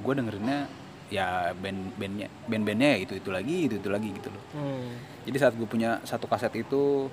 gue 0.00 0.12
dengerinnya 0.16 0.68
ya 1.10 1.50
band-bandnya 1.58 2.30
band-bandnya 2.46 2.88
ya 2.96 2.98
itu 3.02 3.12
itu 3.18 3.30
lagi 3.34 3.56
itu 3.66 3.74
itu 3.82 3.88
lagi 3.90 4.08
gitu 4.14 4.30
loh. 4.30 4.42
Hmm. 4.54 4.94
jadi 5.26 5.36
saat 5.42 5.54
gue 5.58 5.66
punya 5.66 5.98
satu 6.06 6.30
kaset 6.30 6.54
itu 6.54 7.10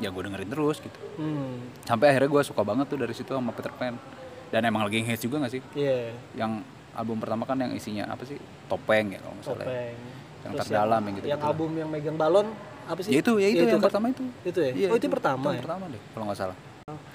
ya 0.00 0.08
gue 0.08 0.22
dengerin 0.24 0.48
terus 0.48 0.80
gitu. 0.80 0.96
Hmm. 1.20 1.60
sampai 1.84 2.08
akhirnya 2.08 2.32
gue 2.32 2.42
suka 2.42 2.64
banget 2.64 2.88
tuh 2.88 2.98
dari 2.98 3.12
situ 3.12 3.28
sama 3.28 3.52
Peter 3.52 3.68
Pan 3.76 4.00
dan 4.48 4.60
emang 4.62 4.82
lagi 4.82 5.00
hits 5.00 5.20
juga 5.20 5.40
gak 5.40 5.52
sih 5.52 5.62
Iya. 5.74 6.12
yang 6.34 6.60
album 6.92 7.16
pertama 7.18 7.44
kan 7.44 7.56
yang 7.56 7.70
isinya 7.70 8.04
apa 8.06 8.22
sih 8.22 8.36
topeng 8.66 9.12
ya 9.12 9.18
kalau 9.18 9.34
nggak 9.34 9.46
salah 9.46 9.56
ya. 9.56 9.66
Topeng. 9.66 9.96
yang 10.38 10.52
Terus 10.52 10.60
terdalam 10.64 11.00
yang 11.00 11.14
gitu 11.14 11.26
Yang 11.26 11.40
album 11.42 11.70
yang 11.74 11.88
megang 11.88 12.16
balon 12.16 12.46
apa 12.84 13.00
sih? 13.00 13.10
ya 13.10 13.18
itu 13.18 13.32
ya 13.36 13.48
itu 13.48 13.62
yang 13.62 13.76
kan? 13.76 13.84
pertama 13.84 14.06
itu 14.08 14.24
Itu 14.42 14.58
ya? 14.58 14.70
Iya, 14.72 14.86
oh, 14.88 14.96
itu, 14.96 15.04
yang 15.04 15.14
pertama 15.14 15.38
itu 15.38 15.46
ya? 15.46 15.52
yang 15.52 15.64
pertama 15.64 15.84
deh 15.88 16.02
kalau 16.08 16.24
nggak 16.26 16.38
salah 16.38 16.56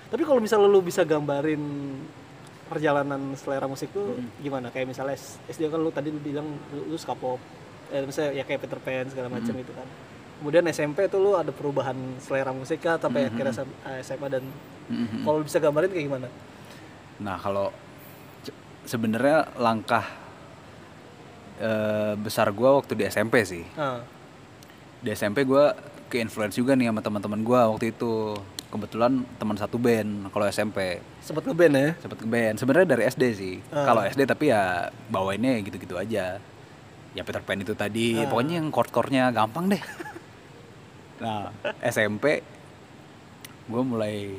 Tapi 0.07 0.23
kalau 0.23 0.39
misalnya 0.39 0.67
lu 0.67 0.79
bisa 0.79 1.01
gambarin 1.01 1.63
perjalanan 2.63 3.33
selera 3.33 3.65
musik 3.65 3.89
tuh 3.89 4.13
gimana? 4.39 4.69
Kayak 4.69 4.87
misalnya 4.89 5.17
SD 5.45 5.67
kan 5.67 5.77
lu 5.77 5.89
tadi 5.89 6.09
lu 6.09 6.17
bilang 6.17 6.45
lu, 6.69 6.85
lu 6.85 6.95
suka 6.95 7.13
pop. 7.13 7.41
Eh, 7.89 8.01
misalnya 8.01 8.33
ya 8.33 8.43
kayak 8.43 8.61
Peter 8.61 8.77
Pan 8.77 9.05
segala 9.05 9.27
macam 9.27 9.53
itu 9.53 9.69
kan. 9.69 9.85
Kemudian 10.37 10.63
SMP 10.67 11.05
tuh 11.07 11.17
lu 11.17 11.33
ada 11.33 11.49
perubahan 11.49 11.93
selera 12.19 12.49
musik 12.49 12.77
kah 12.79 12.97
sampai 12.97 13.25
akhirnya 13.25 13.53
SM- 13.53 13.77
eh, 13.83 13.99
SMA 14.01 14.27
dan 14.29 14.43
Mhm. 14.85 15.23
kalau 15.23 15.39
bisa 15.41 15.57
gambarin 15.57 15.89
kayak 15.89 16.05
gimana? 16.05 16.27
Nah 17.22 17.38
kalau 17.38 17.70
sebenarnya 18.84 19.51
langkah 19.60 20.05
eh, 21.60 22.13
besar 22.20 22.51
gue 22.51 22.70
waktu 22.70 22.93
di 22.98 23.03
SMP 23.08 23.43
sih. 23.48 23.63
Ah, 23.77 24.03
di 25.03 25.10
SMP 25.12 25.43
gue 25.43 25.65
ke 26.08 26.22
influence 26.22 26.55
juga 26.55 26.77
nih 26.77 26.91
sama 26.91 27.01
teman-teman 27.03 27.41
gue 27.43 27.60
waktu 27.75 27.86
itu. 27.96 28.38
Kebetulan 28.74 29.22
teman 29.38 29.53
satu 29.53 29.77
band 29.77 30.34
kalau 30.34 30.50
SMP 30.50 30.98
sempet 31.22 31.46
ngeband 31.46 31.77
ya? 31.77 31.89
sempet 32.01 32.17
ke 32.17 32.25
band 32.25 32.58
sebenarnya 32.58 32.88
dari 32.98 33.03
SD 33.05 33.24
sih. 33.38 33.55
Ah. 33.70 33.86
kalau 33.86 34.01
SD 34.01 34.25
tapi 34.25 34.50
ya 34.50 34.89
bawainnya 35.13 35.62
gitu-gitu 35.62 35.93
aja. 35.93 36.41
Ya 37.13 37.22
Peter 37.22 37.46
Pan 37.46 37.62
itu 37.62 37.77
tadi. 37.77 38.17
Ah. 38.17 38.25
pokoknya 38.25 38.58
yang 38.58 38.74
chord-chordnya 38.74 39.29
gampang 39.29 39.70
deh. 39.70 39.84
Nah 41.24 41.55
SMP 41.79 42.43
gue 43.70 43.84
mulai 43.86 44.36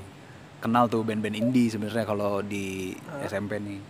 kenal 0.65 0.89
tuh 0.89 1.05
band-band 1.05 1.37
indie 1.37 1.69
sebenarnya 1.69 2.03
kalau 2.03 2.41
di 2.41 2.97
SMP 3.21 3.61
nih 3.61 3.81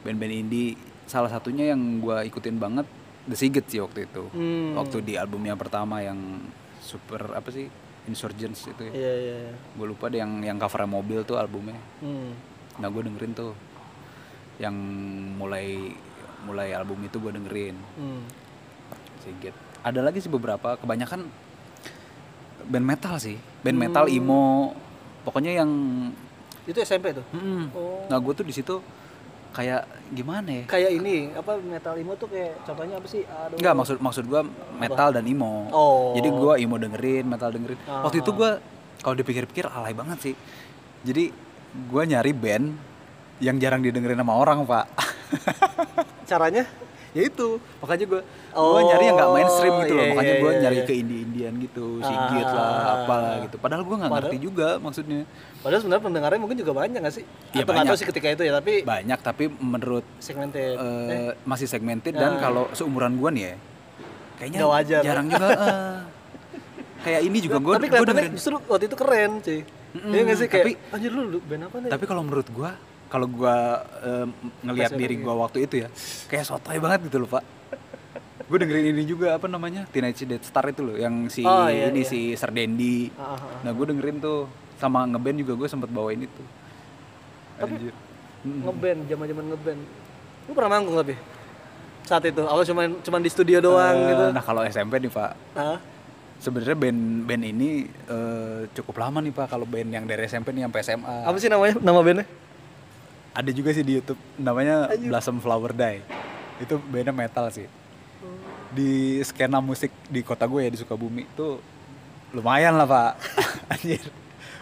band-band 0.00 0.32
indie 0.34 0.72
salah 1.04 1.28
satunya 1.28 1.68
yang 1.68 2.00
gue 2.00 2.24
ikutin 2.24 2.56
banget 2.56 2.88
The 3.22 3.36
Sigit 3.36 3.68
sih 3.68 3.78
waktu 3.78 4.08
itu 4.08 4.24
Hmm. 4.30 4.72
waktu 4.74 5.04
di 5.04 5.14
album 5.14 5.44
yang 5.44 5.54
pertama 5.54 6.00
yang 6.00 6.16
super 6.80 7.20
apa 7.30 7.52
sih 7.52 7.68
Insurgents 8.02 8.64
itu 8.64 8.80
ya 8.82 8.92
Iya 8.96 9.12
iya. 9.14 9.36
iya. 9.44 9.52
gue 9.52 9.86
lupa 9.86 10.08
deh 10.08 10.16
yang 10.16 10.40
yang 10.40 10.56
cover 10.56 10.88
mobil 10.88 11.20
tuh 11.22 11.36
albumnya 11.36 11.76
Hmm. 12.00 12.32
nah 12.76 12.88
gue 12.88 13.02
dengerin 13.02 13.36
tuh 13.36 13.52
yang 14.56 14.72
mulai 15.36 15.92
mulai 16.40 16.72
album 16.72 16.96
itu 17.02 17.16
gue 17.18 17.28
dengerin 17.30 17.76
Hmm. 17.94 18.24
Sigit 19.20 19.52
ada 19.80 20.00
lagi 20.00 20.16
sih 20.16 20.28
beberapa 20.28 20.76
kebanyakan 20.76 21.28
band 22.62 22.86
metal 22.86 23.16
sih 23.16 23.36
band 23.60 23.76
metal 23.76 24.08
emo 24.08 24.72
pokoknya 25.22 25.52
yang 25.54 25.70
Itu 26.62 26.76
SMP 26.78 27.10
tuh. 27.10 27.24
Mm-mm. 27.32 27.72
Oh. 27.72 28.04
nah 28.06 28.16
gue 28.16 28.32
tuh 28.32 28.44
di 28.44 28.52
situ 28.52 28.78
kayak 29.50 29.82
gimana 30.08 30.46
ya 30.52 30.64
Kayak 30.64 30.90
ini 30.94 31.14
apa 31.32 31.58
metal 31.58 31.98
emo 31.98 32.14
tuh 32.14 32.30
kayak 32.30 32.62
contohnya 32.62 32.94
apa 32.96 33.06
sih? 33.06 33.22
Aduh. 33.24 33.58
Enggak 33.58 33.74
maksud 33.74 33.96
maksud 33.98 34.24
gue 34.24 34.42
metal 34.76 35.08
dan 35.10 35.24
emo 35.24 35.66
Oh. 35.70 36.14
jadi 36.14 36.28
gue 36.28 36.52
emo 36.60 36.76
dengerin 36.76 37.24
metal 37.24 37.50
dengerin 37.50 37.78
Ah. 37.84 38.04
waktu 38.04 38.20
itu 38.20 38.30
gue 38.30 38.50
kalau 39.00 39.14
dipikir-pikir 39.14 39.66
alay 39.66 39.90
banget 39.90 40.18
sih 40.22 40.34
jadi 41.02 41.32
gue 41.70 42.02
nyari 42.04 42.32
band 42.32 42.66
yang 43.40 43.56
jarang 43.56 43.80
didengerin 43.80 44.16
sama 44.16 44.34
orang 44.34 44.62
pak 44.62 44.84
Caranya? 46.30 46.62
Ya 47.10 47.22
itu 47.24 47.48
makanya 47.78 48.06
gue 48.08 48.22
Oh, 48.50 48.74
gue 48.74 48.82
nyari 48.82 49.04
yang 49.04 49.14
nggak 49.14 49.30
mainstream 49.32 49.74
gitu 49.80 49.92
loh 49.92 50.02
iya, 50.02 50.10
makanya 50.10 50.26
iya, 50.28 50.42
gue 50.42 50.50
iya, 50.50 50.60
nyari 50.60 50.76
iya. 50.76 50.84
ke 50.84 50.92
indie 50.92 51.20
indian 51.22 51.52
gitu 51.56 51.86
sigit 52.00 52.42
Ah. 52.44 52.52
lah 52.52 52.70
apalah 52.96 53.34
gitu 53.40 53.56
padahal 53.56 53.82
gue 53.82 53.96
nggak 53.96 54.10
ngerti 54.12 54.36
juga 54.38 54.68
maksudnya 54.76 55.22
Padahal 55.60 55.76
sebenarnya 55.78 56.02
pendengarnya 56.02 56.40
mungkin 56.40 56.56
juga 56.56 56.72
banyak 56.72 56.98
gak 56.98 57.12
sih? 57.12 57.24
Iya, 57.52 57.62
Atau 57.62 57.72
nggak 57.76 57.84
tahu 57.84 57.98
sih 57.98 58.08
ketika 58.08 58.28
itu 58.30 58.42
ya, 58.42 58.52
tapi 58.54 58.80
banyak 58.80 59.18
tapi 59.20 59.44
menurut 59.52 60.08
segmented. 60.16 60.72
eh, 60.72 61.36
masih 61.44 61.68
segmented 61.68 62.10
dan 62.12 62.32
Nah. 62.32 62.40
kalau 62.40 62.64
seumuran 62.72 63.12
gue 63.14 63.28
nih 63.30 63.44
ya 63.44 63.54
kayaknya 64.36 64.58
Nggak 64.58 64.72
wajar. 64.72 65.00
jarang 65.04 65.26
juga 65.28 65.48
eh. 65.60 65.96
kayak 67.00 67.20
ini 67.22 67.38
juga 67.40 67.56
gue 67.58 67.72
tapi 67.74 67.88
gue 67.88 68.06
dengerin 68.06 68.32
justru 68.32 68.56
waktu 68.62 68.84
itu 68.86 68.96
keren 68.96 69.30
cuy. 69.38 69.60
Mm-mm, 69.90 70.10
Iya 70.10 70.20
gak 70.22 70.36
sih 70.36 70.46
kayak 70.48 70.64
tapi- 70.64 70.78
anjir 70.90 71.10
lu, 71.10 71.22
lu 71.26 71.38
band 71.40 71.62
apa 71.62 71.76
nih? 71.78 71.90
tapi 71.90 72.04
kalau 72.04 72.22
menurut 72.22 72.48
gue 72.48 72.70
kalau 73.10 73.26
gue 73.26 73.56
eh, 74.00 74.26
ngelihat 74.62 74.90
diri 74.94 75.14
lagi. 75.14 75.24
gue 75.26 75.34
waktu 75.36 75.58
itu 75.60 75.74
ya 75.82 75.88
kayak 76.26 76.44
sotoy 76.46 76.78
banget 76.78 77.10
gitu 77.10 77.18
loh 77.18 77.28
pak 77.28 77.42
gue 78.42 78.58
dengerin 78.58 78.86
ini 78.92 79.04
juga 79.04 79.34
apa 79.34 79.46
namanya 79.46 79.86
Teenage 79.86 80.22
Death 80.24 80.42
Star 80.44 80.66
itu 80.66 80.80
loh 80.80 80.94
yang 80.94 81.26
si 81.26 81.42
Oh, 81.42 81.66
iya, 81.66 81.86
ini 81.86 82.02
iya. 82.02 82.08
si 82.08 82.20
Serdendi 82.32 83.10
Ah, 83.14 83.22
ah, 83.28 83.36
ah. 83.36 83.60
nah 83.62 83.70
gue 83.70 83.84
dengerin 83.84 84.18
tuh 84.18 84.46
sama 84.74 85.04
ngeband 85.04 85.38
juga 85.38 85.52
gue 85.54 85.68
sempet 85.68 85.86
bawain 85.88 86.18
itu 86.20 86.42
Tapi- 87.56 87.76
Anjir. 87.76 87.94
ngeband, 88.40 89.00
zaman-zaman 89.04 89.44
ngeband. 89.48 89.80
Lu 90.48 90.56
pernah 90.56 90.70
manggung 90.72 90.96
tapi? 90.96 91.12
Saat 92.02 92.24
itu, 92.24 92.40
awal 92.42 92.64
cuma 92.64 92.88
cuman 92.88 93.20
di 93.20 93.28
studio 93.28 93.60
doang 93.60 93.92
Eh, 93.94 94.08
gitu. 94.08 94.24
nah 94.30 94.40
kalau 94.40 94.64
SMP 94.64 94.96
nih 94.98 95.12
pak 95.12 95.36
Hah? 95.52 95.76
sebenarnya 96.38 96.72
band 96.74 97.00
band 97.22 97.42
ini 97.44 97.70
eh, 97.86 98.60
cukup 98.72 98.96
lama 98.98 99.20
nih 99.20 99.30
pak 99.30 99.46
kalau 99.46 99.62
band 99.62 99.92
yang 99.92 100.04
dari 100.04 100.24
SMP 100.24 100.50
nih 100.50 100.64
sampai 100.64 100.80
SMA 100.82 101.16
Apa 101.22 101.36
sih 101.36 101.46
namanya? 101.46 101.76
Nama 101.78 102.00
bandnya? 102.00 102.26
Ada 103.32 103.50
juga 103.50 103.70
sih 103.70 103.82
di 103.82 103.94
YouTube 103.94 104.18
namanya 104.36 104.90
Blossom 104.96 105.38
Flower 105.38 105.70
Die. 105.70 106.02
Itu 106.58 106.78
bandnya 106.82 107.10
metal 107.10 107.46
sih. 107.48 107.66
Di 108.70 109.18
skena 109.20 109.58
musik 109.58 109.90
di 110.06 110.20
kota 110.20 110.44
gue 110.44 110.62
ya 110.62 110.70
di 110.70 110.78
Sukabumi 110.78 111.24
itu 111.24 111.58
lumayan 112.30 112.74
lah 112.74 112.86
pak. 112.86 113.12
Anjir. 113.72 114.02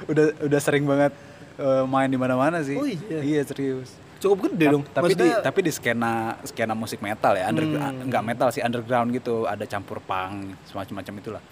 Udah 0.05 0.25
udah 0.41 0.61
sering 0.61 0.85
banget 0.85 1.13
eh, 1.57 1.85
main 1.85 2.07
di 2.07 2.17
mana-mana 2.17 2.63
sih. 2.63 2.77
Oh, 2.77 2.85
iya? 2.85 3.21
iya 3.21 3.43
serius. 3.43 3.93
Cukup 4.19 4.51
gede 4.51 4.67
dong. 4.73 4.85
tapi 4.85 5.11
di 5.11 5.15
Maksudnya- 5.15 5.41
tapi 5.41 5.59
di 5.63 5.71
skena 5.71 6.13
skena 6.43 6.75
musik 6.75 6.99
metal 6.99 7.35
ya 7.35 7.47
underground 7.47 7.95
Hmm. 7.95 8.07
nggak 8.11 8.25
metal 8.25 8.49
sih 8.51 8.61
underground 8.61 9.09
gitu. 9.13 9.45
Ada 9.45 9.65
campur 9.65 10.01
punk 10.01 10.57
semacam-macam 10.67 11.15
itulah. 11.19 11.43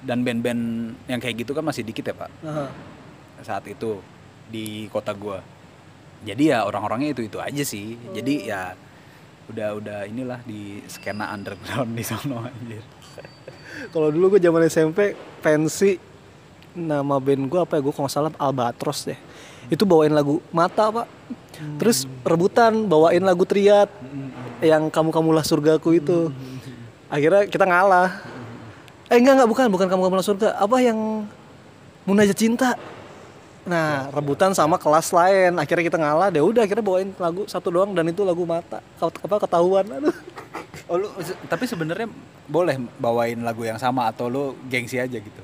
Dan 0.00 0.24
band-band 0.24 0.62
yang 1.06 1.20
kayak 1.20 1.44
gitu 1.44 1.52
kan 1.52 1.60
masih 1.62 1.82
dikit 1.82 2.04
ya 2.04 2.14
pak. 2.16 2.30
Aha. 2.42 2.66
saat 3.40 3.64
itu 3.64 3.96
di 4.46 4.84
kota 4.88 5.16
gua 5.16 5.40
jadi 6.20 6.42
ya 6.56 6.58
orang-orangnya 6.68 7.16
itu 7.16 7.22
itu 7.26 7.38
aja 7.40 7.64
sih 7.64 7.96
jadi 8.12 8.34
ya 8.44 8.62
udah 9.50 9.68
udah 9.82 9.98
inilah 10.06 10.40
di 10.46 10.78
skena 10.86 11.32
underground 11.34 11.96
di 11.96 12.04
sono 12.06 12.46
anjir 12.46 12.84
Kalau 13.88 14.12
dulu 14.12 14.36
gue 14.36 14.40
zaman 14.42 14.66
SMP 14.68 15.16
pensi 15.40 15.96
nama 16.76 17.18
band 17.18 17.48
gue 17.48 17.60
apa 17.60 17.78
ya 17.78 17.80
gue 17.82 17.92
kalau 17.94 18.04
nggak 18.06 18.14
salah 18.14 18.32
Albatros 18.36 19.08
deh. 19.08 19.18
Itu 19.72 19.88
bawain 19.88 20.12
lagu 20.12 20.44
Mata 20.52 20.92
pak. 20.92 21.06
Terus 21.80 22.04
rebutan 22.24 22.84
bawain 22.88 23.24
lagu 23.24 23.48
Triat 23.48 23.88
yang 24.60 24.92
kamu 24.92 25.10
kamulah 25.14 25.44
surgaku 25.46 25.96
itu. 25.96 26.28
Akhirnya 27.08 27.48
kita 27.48 27.64
ngalah. 27.64 28.20
Eh 29.10 29.18
enggak 29.18 29.40
enggak 29.40 29.50
bukan 29.50 29.66
bukan 29.72 29.86
kamu 29.88 30.02
kamulah 30.10 30.26
surga. 30.26 30.48
Apa 30.60 30.76
yang 30.84 31.24
Munajat 32.04 32.36
Cinta. 32.36 32.76
Nah 33.68 34.08
rebutan 34.12 34.52
sama 34.52 34.80
kelas 34.80 35.12
lain. 35.12 35.56
Akhirnya 35.56 35.84
kita 35.88 35.98
ngalah. 36.00 36.28
Deh 36.32 36.40
udah 36.40 36.64
akhirnya 36.64 36.84
bawain 36.84 37.10
lagu 37.16 37.44
satu 37.44 37.68
doang 37.68 37.92
dan 37.92 38.08
itu 38.08 38.24
lagu 38.24 38.44
Mata. 38.44 38.80
Apa 39.00 39.36
ketahuan. 39.42 39.84
Aduh. 39.88 40.14
oh 40.90 40.98
lu 40.98 41.06
tapi 41.46 41.70
sebenarnya 41.70 42.10
boleh 42.50 42.74
bawain 42.98 43.38
lagu 43.46 43.62
yang 43.62 43.78
sama 43.78 44.10
atau 44.10 44.26
lu 44.26 44.58
gengsi 44.66 44.98
aja 44.98 45.14
gitu 45.22 45.42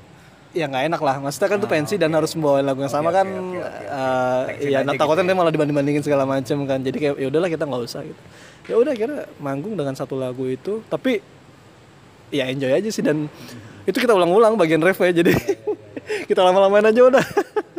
ya 0.51 0.67
nggak 0.67 0.91
enak 0.91 1.01
lah 1.03 1.15
maksudnya 1.23 1.55
kan 1.55 1.57
tuh 1.63 1.69
pensi 1.71 1.95
dan 1.95 2.11
harus 2.11 2.35
membawa 2.35 2.59
lagu 2.59 2.83
yang 2.83 2.91
sama 2.91 3.11
Oke, 3.11 3.17
kan 3.21 3.27
oke, 3.27 3.39
oke, 3.47 3.63
oke. 3.63 3.83
eh, 3.87 4.43
Teksin 4.47 4.71
ya 4.71 4.79
aja 4.83 4.97
takutnya 4.97 5.23
gitu 5.23 5.37
malah 5.37 5.51
dibanding 5.53 5.75
bandingin 5.77 6.03
segala 6.03 6.23
macam 6.27 6.57
kan 6.67 6.79
jadi 6.83 6.97
kayak 6.99 7.15
ya 7.15 7.27
udahlah 7.31 7.49
kita 7.51 7.63
nggak 7.63 7.83
usah 7.85 8.01
gitu 8.03 8.21
ya 8.67 8.75
udah 8.75 8.93
kira 8.97 9.15
manggung 9.39 9.79
dengan 9.79 9.93
satu 9.95 10.19
lagu 10.19 10.43
itu 10.49 10.83
tapi 10.91 11.23
ya 12.27 12.49
enjoy 12.51 12.71
aja 12.73 12.89
sih 12.91 13.03
dan 13.05 13.31
itu 13.87 13.97
kita 13.97 14.11
ulang-ulang 14.11 14.59
bagian 14.59 14.83
ref 14.83 14.99
ya 14.99 15.15
jadi 15.15 15.31
kita 16.29 16.43
lama-lamain 16.43 16.83
aja 16.83 17.01
udah 17.07 17.23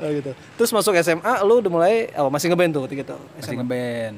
Oh, 0.00 0.10
gitu. 0.10 0.32
Terus 0.56 0.70
masuk 0.70 0.92
SMA, 0.96 1.32
lu 1.42 1.60
udah 1.60 1.70
mulai 1.70 1.94
oh, 2.14 2.26
masih 2.26 2.48
ngeband 2.48 2.72
tuh 2.72 2.82
ketika 2.84 3.02
itu 3.04 3.16
masih 3.34 3.44
SMA. 3.46 3.58
ngeband 3.60 4.16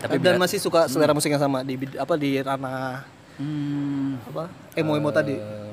tapi 0.00 0.16
dan 0.16 0.32
berat- 0.32 0.40
masih 0.40 0.58
suka 0.58 0.80
selera 0.86 1.12
musik 1.12 1.28
yang 1.28 1.38
sama 1.38 1.60
di 1.60 1.76
apa 1.94 2.14
di 2.16 2.40
ranah 2.40 3.04
Hmm, 3.36 4.16
apa 4.26 4.48
emo-emo 4.72 5.08
tadi. 5.10 5.32
eh, 5.32 5.72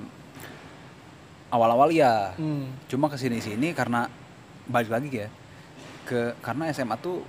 awal-awal 1.47 1.89
ya 1.89 2.35
Hmm. 2.35 2.67
cuma 2.85 3.07
ke 3.07 3.15
sini 3.15 3.39
sini 3.39 3.71
karena 3.71 4.11
balik 4.65 4.87
lagi 4.89 5.09
ya 5.17 5.27
ke 6.03 6.35
karena 6.37 6.67
SMA 6.69 6.95
tuh 6.97 7.23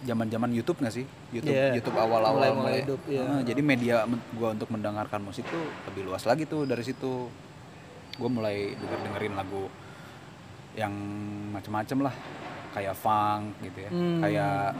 zaman-zaman 0.00 0.48
YouTube 0.50 0.76
nggak 0.78 0.94
sih? 0.94 1.04
YouTube 1.30 1.52
Iya. 1.52 1.72
YouTube 1.74 1.92
awal-awal 1.94 2.40
Mulai- 2.40 2.52
mulai, 2.54 2.76
hidup, 2.80 3.00
iya. 3.06 3.20
Ah, 3.22 3.40
jadi 3.40 3.60
media 3.60 3.96
gua 4.32 4.52
untuk 4.52 4.68
mendengarkan 4.68 5.20
musik 5.20 5.44
tuh 5.44 5.60
lebih 5.86 6.04
luas 6.04 6.24
lagi 6.24 6.44
tuh 6.44 6.64
dari 6.64 6.80
situ. 6.80 7.28
Gua 8.16 8.28
mulai 8.28 8.72
denger 8.72 8.98
dengerin 9.02 9.34
lagu 9.34 9.68
yang 10.72 10.92
macem-macem 11.50 11.98
lah, 12.00 12.14
kayak 12.70 12.94
funk 12.94 13.58
gitu 13.60 13.78
ya, 13.80 13.90
Hmm. 13.90 14.20
kayak 14.20 14.74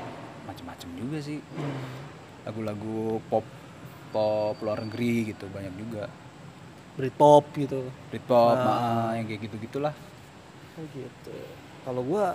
macem-macem 0.46 0.88
juga 0.94 1.18
sih. 1.18 1.38
Lagu-lagu 2.42 3.20
pop 3.26 3.44
pop 4.10 4.56
luar 4.58 4.82
negeri 4.82 5.30
gitu 5.30 5.46
banyak 5.46 5.74
juga. 5.76 6.04
Britpop 6.90 7.54
gitu 7.54 7.86
Britpop, 8.10 8.58
Ah. 8.58 9.08
ah, 9.08 9.10
yang 9.14 9.24
kayak 9.24 9.46
gitu 9.46 9.56
gitulah. 9.62 9.94
Oh 10.74 10.84
gitu. 10.90 11.32
Kalau 11.80 12.02
gua 12.02 12.34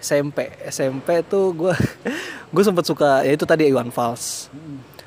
SMP, 0.00 0.48
SMP 0.64 1.22
tuh 1.22 1.52
gua 1.52 1.72
gue 2.54 2.62
sempet 2.64 2.84
suka 2.84 3.22
ya 3.22 3.32
itu 3.32 3.44
tadi 3.44 3.68
Iwan 3.68 3.88
Fals. 3.88 4.48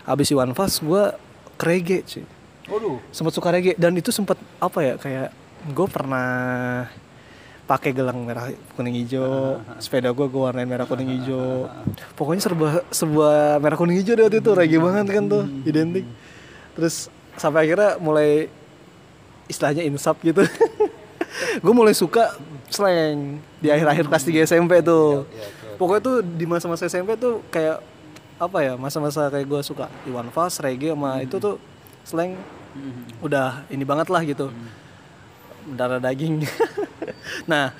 Habis 0.06 0.32
Iwan 0.32 0.54
Fals 0.54 0.80
gua 0.80 1.18
ke 1.58 1.66
reggae 1.66 2.02
cuy. 2.04 2.24
Waduh. 2.68 3.00
Sempet 3.10 3.34
suka 3.34 3.50
reggae 3.50 3.74
dan 3.74 3.96
itu 3.96 4.12
sempet 4.12 4.36
apa 4.60 4.80
ya 4.80 4.94
kayak 4.96 5.30
gue 5.68 5.88
pernah 5.88 6.86
pakai 7.68 7.92
gelang 7.92 8.24
merah 8.24 8.48
kuning 8.80 8.96
hijau 9.04 9.60
sepeda 9.84 10.16
gue 10.16 10.26
gue 10.32 10.40
warnain 10.40 10.64
merah 10.64 10.88
kuning 10.88 11.20
hijau. 11.20 11.68
Pokoknya 12.16 12.42
serba 12.48 12.82
sebuah 12.90 13.60
merah 13.60 13.76
kuning 13.76 14.00
hijau 14.00 14.16
deh 14.16 14.24
waktu 14.24 14.40
itu 14.40 14.52
reggae 14.56 14.80
banget 14.80 15.06
kan 15.12 15.24
tuh 15.28 15.44
identik. 15.68 16.08
Terus 16.80 17.12
sampai 17.36 17.68
akhirnya 17.68 18.00
mulai 18.00 18.48
istilahnya 19.52 19.84
insap 19.84 20.24
gitu. 20.24 20.48
Gue 21.64 21.74
mulai 21.76 21.92
suka 21.92 22.40
slang 22.72 23.44
di 23.60 23.68
akhir-akhir 23.68 24.08
kelas 24.08 24.24
3 24.24 24.48
SMP 24.48 24.80
tuh. 24.80 25.28
Pokoknya 25.76 26.02
tuh 26.02 26.18
di 26.24 26.48
masa-masa 26.48 26.88
SMP 26.88 27.20
tuh 27.20 27.44
kayak 27.52 27.84
apa 28.38 28.58
ya 28.62 28.74
masa-masa 28.78 29.34
kayak 29.34 29.50
gue 29.50 29.62
suka 29.66 29.90
Iwan 30.06 30.30
Fals 30.30 30.62
reggae 30.62 30.94
sama 30.94 31.26
itu 31.26 31.42
tuh 31.42 31.58
slang 32.06 32.38
udah 33.20 33.68
ini 33.68 33.84
banget 33.84 34.08
lah 34.08 34.24
gitu. 34.24 34.56
Darah 35.68 36.00
daging 36.00 36.48
nah 37.52 37.74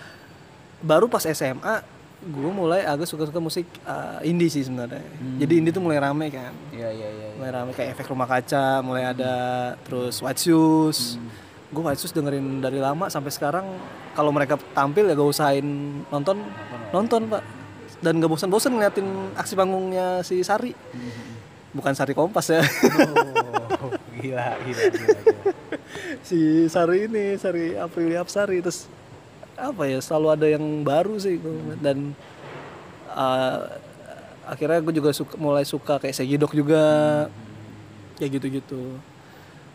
baru 0.82 1.10
pas 1.10 1.26
SMA 1.26 1.98
gue 2.18 2.50
mulai 2.50 2.82
agak 2.82 3.06
suka-suka 3.06 3.38
musik 3.38 3.70
uh, 3.86 4.18
indie 4.26 4.50
sih 4.50 4.66
sebenarnya. 4.66 5.06
Jadi 5.38 5.54
indie 5.62 5.70
tuh 5.70 5.86
mulai 5.86 6.02
rame 6.02 6.34
kan. 6.34 6.50
Iya 6.74 6.90
iya 6.90 7.08
iya. 7.14 7.28
mulai 7.38 7.52
rame 7.54 7.72
kayak 7.78 7.94
efek 7.94 8.10
rumah 8.10 8.26
kaca 8.26 8.82
mulai 8.82 9.06
ada 9.06 9.34
terus 9.86 10.18
White 10.26 10.42
Shoes. 10.42 11.22
Gue 11.70 11.84
White 11.86 12.02
Shoes 12.02 12.14
dengerin 12.18 12.60
dari 12.60 12.82
lama 12.82 13.06
sampai 13.14 13.30
sekarang 13.30 13.70
kalau 14.18 14.34
mereka 14.34 14.58
tampil 14.74 15.06
ya 15.06 15.14
gak 15.14 15.30
usahain 15.30 15.68
nonton 16.10 16.42
nonton 16.90 17.30
pak. 17.30 17.44
Dan 18.02 18.18
gak 18.18 18.30
bosan-bosan 18.34 18.74
ngeliatin 18.74 19.08
aksi 19.38 19.54
panggungnya 19.54 20.26
si 20.26 20.42
Sari. 20.42 20.74
Bukan 21.70 21.94
Sari 21.94 22.18
Kompas 22.18 22.50
ya. 22.50 22.66
Oh, 23.78 23.94
gila, 24.18 24.58
gila, 24.66 24.84
gila, 24.90 25.18
gila. 25.22 25.54
si 26.28 26.66
Sari 26.66 27.06
ini 27.06 27.38
Sari 27.38 27.78
Aprilia 27.78 28.26
Apsari 28.26 28.58
terus 28.58 28.90
apa 29.58 29.90
ya 29.90 29.98
selalu 29.98 30.28
ada 30.30 30.48
yang 30.48 30.86
baru 30.86 31.18
sih 31.18 31.42
gua. 31.42 31.74
dan 31.82 32.14
uh, 33.10 33.66
akhirnya 34.48 34.80
gue 34.80 34.94
juga 34.96 35.12
suka, 35.12 35.36
mulai 35.36 35.68
suka 35.68 36.00
kayak 36.00 36.16
Segidok 36.16 36.56
juga. 36.56 36.84
Kayak 38.18 38.42
gitu-gitu. 38.42 38.98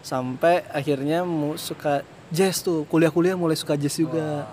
Sampai 0.02 0.66
akhirnya 0.72 1.22
mu 1.22 1.54
suka 1.54 2.02
jazz 2.32 2.64
tuh. 2.64 2.88
Kuliah-kuliah 2.90 3.38
mulai 3.38 3.54
suka 3.54 3.78
jazz 3.78 3.94
juga. 3.94 4.48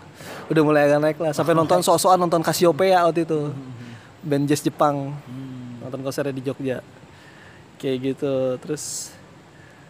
Udah 0.51 0.62
mulai 0.62 0.86
agak 0.86 1.00
naik 1.01 1.17
lah. 1.17 1.31
Sampai 1.33 1.57
nonton 1.59 1.81
sok-sokan 1.81 2.19
nonton 2.19 2.43
Cassiopeia 2.45 3.07
waktu 3.07 3.25
itu. 3.25 3.50
Band 4.21 4.45
jazz 4.45 4.62
Jepang. 4.62 5.15
Nonton 5.81 6.00
konsernya 6.05 6.35
di 6.35 6.44
Jogja. 6.44 6.83
Kayak 7.81 7.98
gitu. 8.13 8.33
Terus 8.61 9.15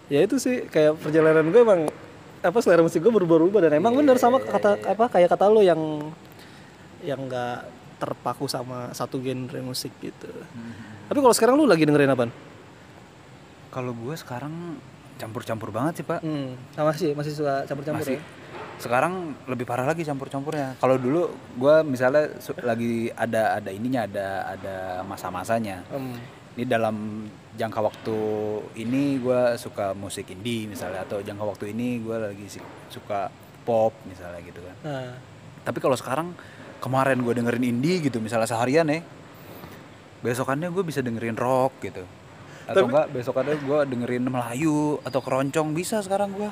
ya 0.08 0.23
itu 0.23 0.39
sih. 0.39 0.63
Kayak 0.71 0.95
perjalanan 1.02 1.49
gue 1.52 1.60
emang 1.60 1.82
apa 2.39 2.58
selera 2.63 2.80
musik 2.80 3.04
gue 3.04 3.12
berubah-ubah 3.12 3.67
dan 3.67 3.71
emang 3.75 3.91
bener 3.95 4.15
sama 4.15 4.39
kata 4.39 4.80
apa 4.88 5.06
kayak 5.12 5.30
kata 5.36 5.52
lo 5.52 5.60
yang 5.60 5.80
yang 7.04 7.19
nggak 7.28 7.67
terpaku 7.99 8.47
sama 8.47 8.95
satu 8.95 9.19
genre 9.19 9.60
musik 9.60 9.91
gitu 9.99 10.32
tapi 11.12 11.19
kalau 11.19 11.36
sekarang 11.36 11.56
lu 11.60 11.67
lagi 11.67 11.84
dengerin 11.84 12.15
apa 12.15 12.32
Kalau 13.69 13.93
gue 13.93 14.15
sekarang 14.17 14.82
campur-campur 15.19 15.69
banget 15.69 16.02
sih 16.02 16.06
pak. 16.08 16.23
hmm, 16.25 16.73
sama 16.73 16.89
sih 16.95 17.12
masih 17.13 17.34
suka 17.36 17.67
campur-campur 17.67 18.02
Masih. 18.02 18.17
ya 18.17 18.23
Sekarang 18.80 19.36
lebih 19.45 19.67
parah 19.67 19.84
lagi 19.84 20.08
campur-campurnya. 20.08 20.80
Kalau 20.80 20.95
dulu 20.95 21.28
gue 21.60 21.75
misalnya 21.84 22.32
lagi 22.63 23.12
ada 23.12 23.60
ada 23.60 23.69
ininya 23.75 24.08
ada 24.08 24.28
ada 24.56 24.75
masa-masanya. 25.04 25.84
Hmm. 25.91 26.15
Ini 26.56 26.63
dalam 26.63 27.28
jangka 27.60 27.80
waktu 27.84 28.17
ini 28.80 29.19
gue 29.19 29.60
suka 29.60 29.91
musik 29.91 30.32
indie 30.32 30.63
misalnya 30.65 31.04
atau 31.04 31.19
jangka 31.19 31.43
waktu 31.43 31.76
ini 31.76 32.00
gue 32.00 32.15
lagi 32.15 32.48
suka 32.88 33.28
pop 33.62 33.91
misalnya 34.08 34.39
gitu 34.39 34.63
kan. 34.63 34.76
nah 34.82 35.12
Tapi 35.60 35.78
kalau 35.78 35.93
sekarang 35.93 36.32
kemarin 36.80 37.19
gue 37.19 37.36
dengerin 37.36 37.67
indie 37.67 38.00
gitu 38.00 38.17
misalnya 38.17 38.48
seharian 38.48 38.88
ya, 38.88 39.04
besokannya 40.19 40.72
gue 40.72 40.82
bisa 40.82 41.00
dengerin 41.00 41.36
rock 41.36 41.84
gitu. 41.84 42.08
Atau 42.63 42.86
Tapi- 42.86 42.89
enggak 42.89 43.08
besokannya 43.12 43.56
gue 43.60 43.80
dengerin 43.88 44.24
Melayu 44.26 44.98
atau 45.02 45.19
keroncong 45.19 45.76
bisa 45.76 46.00
sekarang 46.00 46.32
gue. 46.34 46.52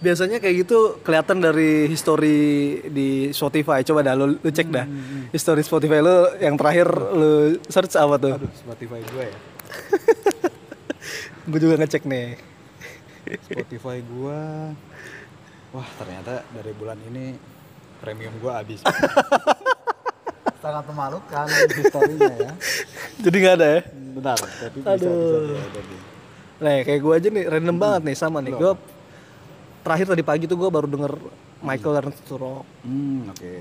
biasanya 0.00 0.40
kayak 0.40 0.64
gitu 0.64 0.96
kelihatan 1.04 1.44
dari 1.44 1.84
history 1.84 2.40
di 2.88 3.08
Spotify 3.36 3.84
coba 3.84 4.00
dah 4.00 4.16
lu, 4.16 4.32
lu 4.32 4.48
cek 4.48 4.72
dah 4.72 4.88
history 5.28 5.60
Spotify 5.60 6.00
lu 6.00 6.24
yang 6.40 6.56
terakhir 6.56 6.88
lu 6.88 7.32
search 7.68 8.00
apa 8.00 8.16
tuh 8.16 8.40
Spotify 8.56 9.04
gue 9.04 9.24
ya. 9.28 9.36
gue 11.50 11.60
juga 11.60 11.74
ngecek 11.76 12.02
nih. 12.04 12.38
Spotify 13.42 14.00
gue, 14.00 14.40
wah 15.70 15.88
ternyata 15.94 16.40
dari 16.50 16.72
bulan 16.72 16.96
ini 17.04 17.36
premium 17.98 18.32
gue 18.36 18.48
habis. 18.48 18.80
Sangat 20.58 20.84
memalukan 20.86 21.46
historinya 21.68 22.32
ya. 22.38 22.52
jadi 23.20 23.36
nggak 23.36 23.54
ada 23.56 23.66
ya? 23.68 23.80
Benar, 24.10 24.38
tapi 24.38 24.78
bisa 24.78 24.90
Aduh. 24.92 25.12
bisa 25.12 25.38
bisa 25.46 25.68
tapi. 25.70 25.94
Nah 26.60 26.74
kayak 26.82 27.00
gue 27.00 27.12
aja 27.12 27.28
nih 27.30 27.44
random 27.46 27.76
banget 27.76 28.02
nih 28.04 28.16
sama 28.16 28.38
nih. 28.40 28.52
Gue 28.52 28.72
terakhir 29.80 30.06
tadi 30.08 30.22
pagi 30.22 30.44
tuh 30.44 30.56
gue 30.56 30.68
baru 30.68 30.84
denger 30.84 31.12
Michael 31.60 31.92
Learns 31.94 32.20
to 32.24 32.36
Rock 32.36 32.64
Hmm, 32.84 33.28
oke. 33.28 33.52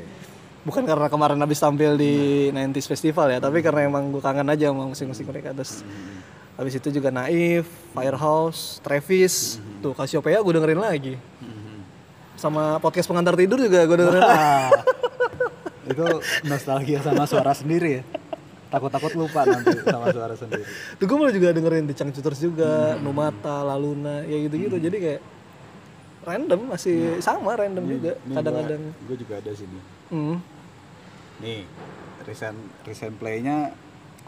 bukan 0.60 0.84
karena 0.84 1.08
kemarin 1.08 1.40
habis 1.40 1.56
tampil 1.58 1.96
di 1.96 2.14
90s 2.52 2.84
Festival 2.86 3.32
ya 3.32 3.40
tapi 3.40 3.64
karena 3.64 3.88
emang 3.88 4.12
gue 4.12 4.20
kangen 4.20 4.44
aja 4.46 4.68
sama 4.68 4.84
musik-musik 4.86 5.24
mereka 5.24 5.56
terus 5.56 5.84
habis 6.60 6.76
itu 6.76 6.92
juga 6.92 7.08
Naif, 7.08 7.72
Firehouse, 7.96 8.84
Travis 8.84 9.64
tuh 9.80 9.96
Cassiopeia 9.96 10.44
gue 10.44 10.54
dengerin 10.60 10.84
lagi 10.84 11.16
sama 12.40 12.80
podcast 12.84 13.08
pengantar 13.08 13.36
tidur 13.36 13.60
juga 13.60 13.84
gue 13.84 13.98
dengerin 14.00 14.24
lagi 14.24 14.72
itu 15.92 16.06
nostalgia 16.48 17.00
sama 17.04 17.28
suara 17.28 17.52
sendiri 17.52 18.00
ya. 18.00 18.04
Takut-takut 18.70 19.18
lupa 19.18 19.42
nanti 19.50 19.74
sama 19.82 20.14
suara 20.14 20.38
sendiri. 20.38 20.64
tuh 21.02 21.06
gue 21.10 21.18
malah 21.18 21.34
juga 21.34 21.50
dengerin 21.50 21.90
The 21.90 21.96
Changcuters 21.98 22.40
juga 22.40 22.96
Numata, 23.02 23.66
Laluna 23.66 24.22
ya 24.24 24.38
gitu-gitu 24.46 24.78
jadi 24.78 24.98
kayak 25.02 25.22
random 26.22 26.70
masih 26.70 27.18
sama 27.24 27.58
random 27.58 27.86
juga 27.90 28.14
kadang-kadang 28.22 28.82
gue 28.94 29.18
juga 29.18 29.34
ada 29.42 29.52
sini. 29.52 29.80
hmm. 30.14 30.38
Nih, 31.40 31.64
recent 32.28 32.60
recent 32.86 33.16
play-nya 33.18 33.74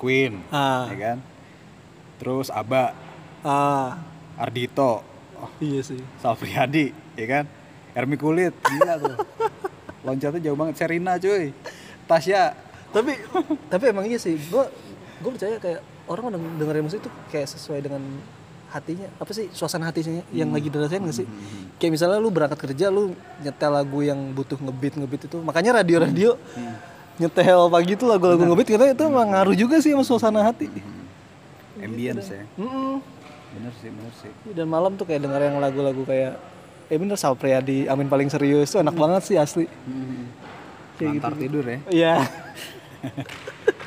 Queen, 0.02 0.42
ah 0.50 0.90
ya 0.90 0.98
kan? 0.98 1.18
Terus 2.22 2.54
Aba, 2.54 2.94
ah. 3.42 3.98
Ardito, 4.38 5.02
oh, 5.42 5.50
iya 5.58 5.82
sih. 5.82 5.98
Salpriadi, 6.22 6.94
ya 7.18 7.26
kan? 7.26 7.46
Ermi 7.98 8.14
Kulit, 8.14 8.54
gila 8.62 8.94
tuh. 9.02 9.18
Loncatnya 10.06 10.38
jauh 10.38 10.54
banget. 10.54 10.78
Serina 10.78 11.18
cuy, 11.18 11.50
Tasya. 12.06 12.54
tapi 12.94 13.18
tapi 13.74 13.84
emang 13.90 14.06
iya 14.06 14.22
sih. 14.22 14.38
Gue 14.38 14.70
gue 15.18 15.32
percaya 15.34 15.58
kayak 15.58 15.82
orang 16.06 16.38
deng- 16.38 16.58
dengerin 16.62 16.84
musik 16.86 17.02
tuh 17.02 17.14
kayak 17.34 17.50
sesuai 17.50 17.82
dengan 17.82 18.02
hatinya. 18.70 19.10
Apa 19.18 19.34
sih? 19.34 19.50
Suasana 19.50 19.90
hatinya 19.90 20.22
yang 20.30 20.54
lagi 20.54 20.70
dirasain 20.70 21.02
gak 21.02 21.18
sih? 21.26 21.28
Kayak 21.82 21.92
misalnya 21.98 22.22
lu 22.22 22.30
berangkat 22.30 22.60
kerja 22.70 22.94
lu 22.94 23.18
nyetel 23.42 23.72
lagu 23.74 24.00
yang 24.06 24.20
butuh 24.38 24.62
ngebeat 24.62 24.94
ngebeat 24.94 25.26
itu. 25.26 25.38
Makanya 25.42 25.82
radio 25.82 25.98
radio 26.06 26.32
nyetel 27.18 27.70
pagi 27.70 27.94
tuh 27.98 28.08
lagu-lagu 28.10 28.46
ngebeat 28.46 28.70
katanya 28.78 28.94
itu 28.94 29.04
emang 29.10 29.30
ngaruh 29.30 29.56
juga 29.58 29.78
sih 29.82 29.94
sama 29.94 30.02
suasana 30.06 30.42
hati 30.42 30.70
Ambience 31.80 32.28
ya. 32.28 32.44
Mm-mm. 32.60 33.00
Bener 33.52 33.74
sih, 33.80 33.90
bener 33.92 34.14
sih. 34.16 34.32
dan 34.52 34.68
malam 34.68 34.96
tuh 34.96 35.04
kayak 35.04 35.24
denger 35.24 35.42
yang 35.52 35.58
lagu-lagu 35.60 36.04
kayak 36.04 36.40
eh 36.88 36.98
bener 37.00 37.16
Sal 37.16 37.36
Priadi 37.40 37.88
Amin 37.88 38.08
paling 38.08 38.28
serius 38.28 38.72
tuh 38.72 38.84
enak 38.84 38.96
banget 38.96 39.24
sih 39.24 39.36
asli 39.40 39.68
kayak 41.00 41.12
gitu 41.16 41.24
Antar 41.24 41.34
tidur 41.40 41.64
ya. 41.64 41.80
Iya. 41.88 42.16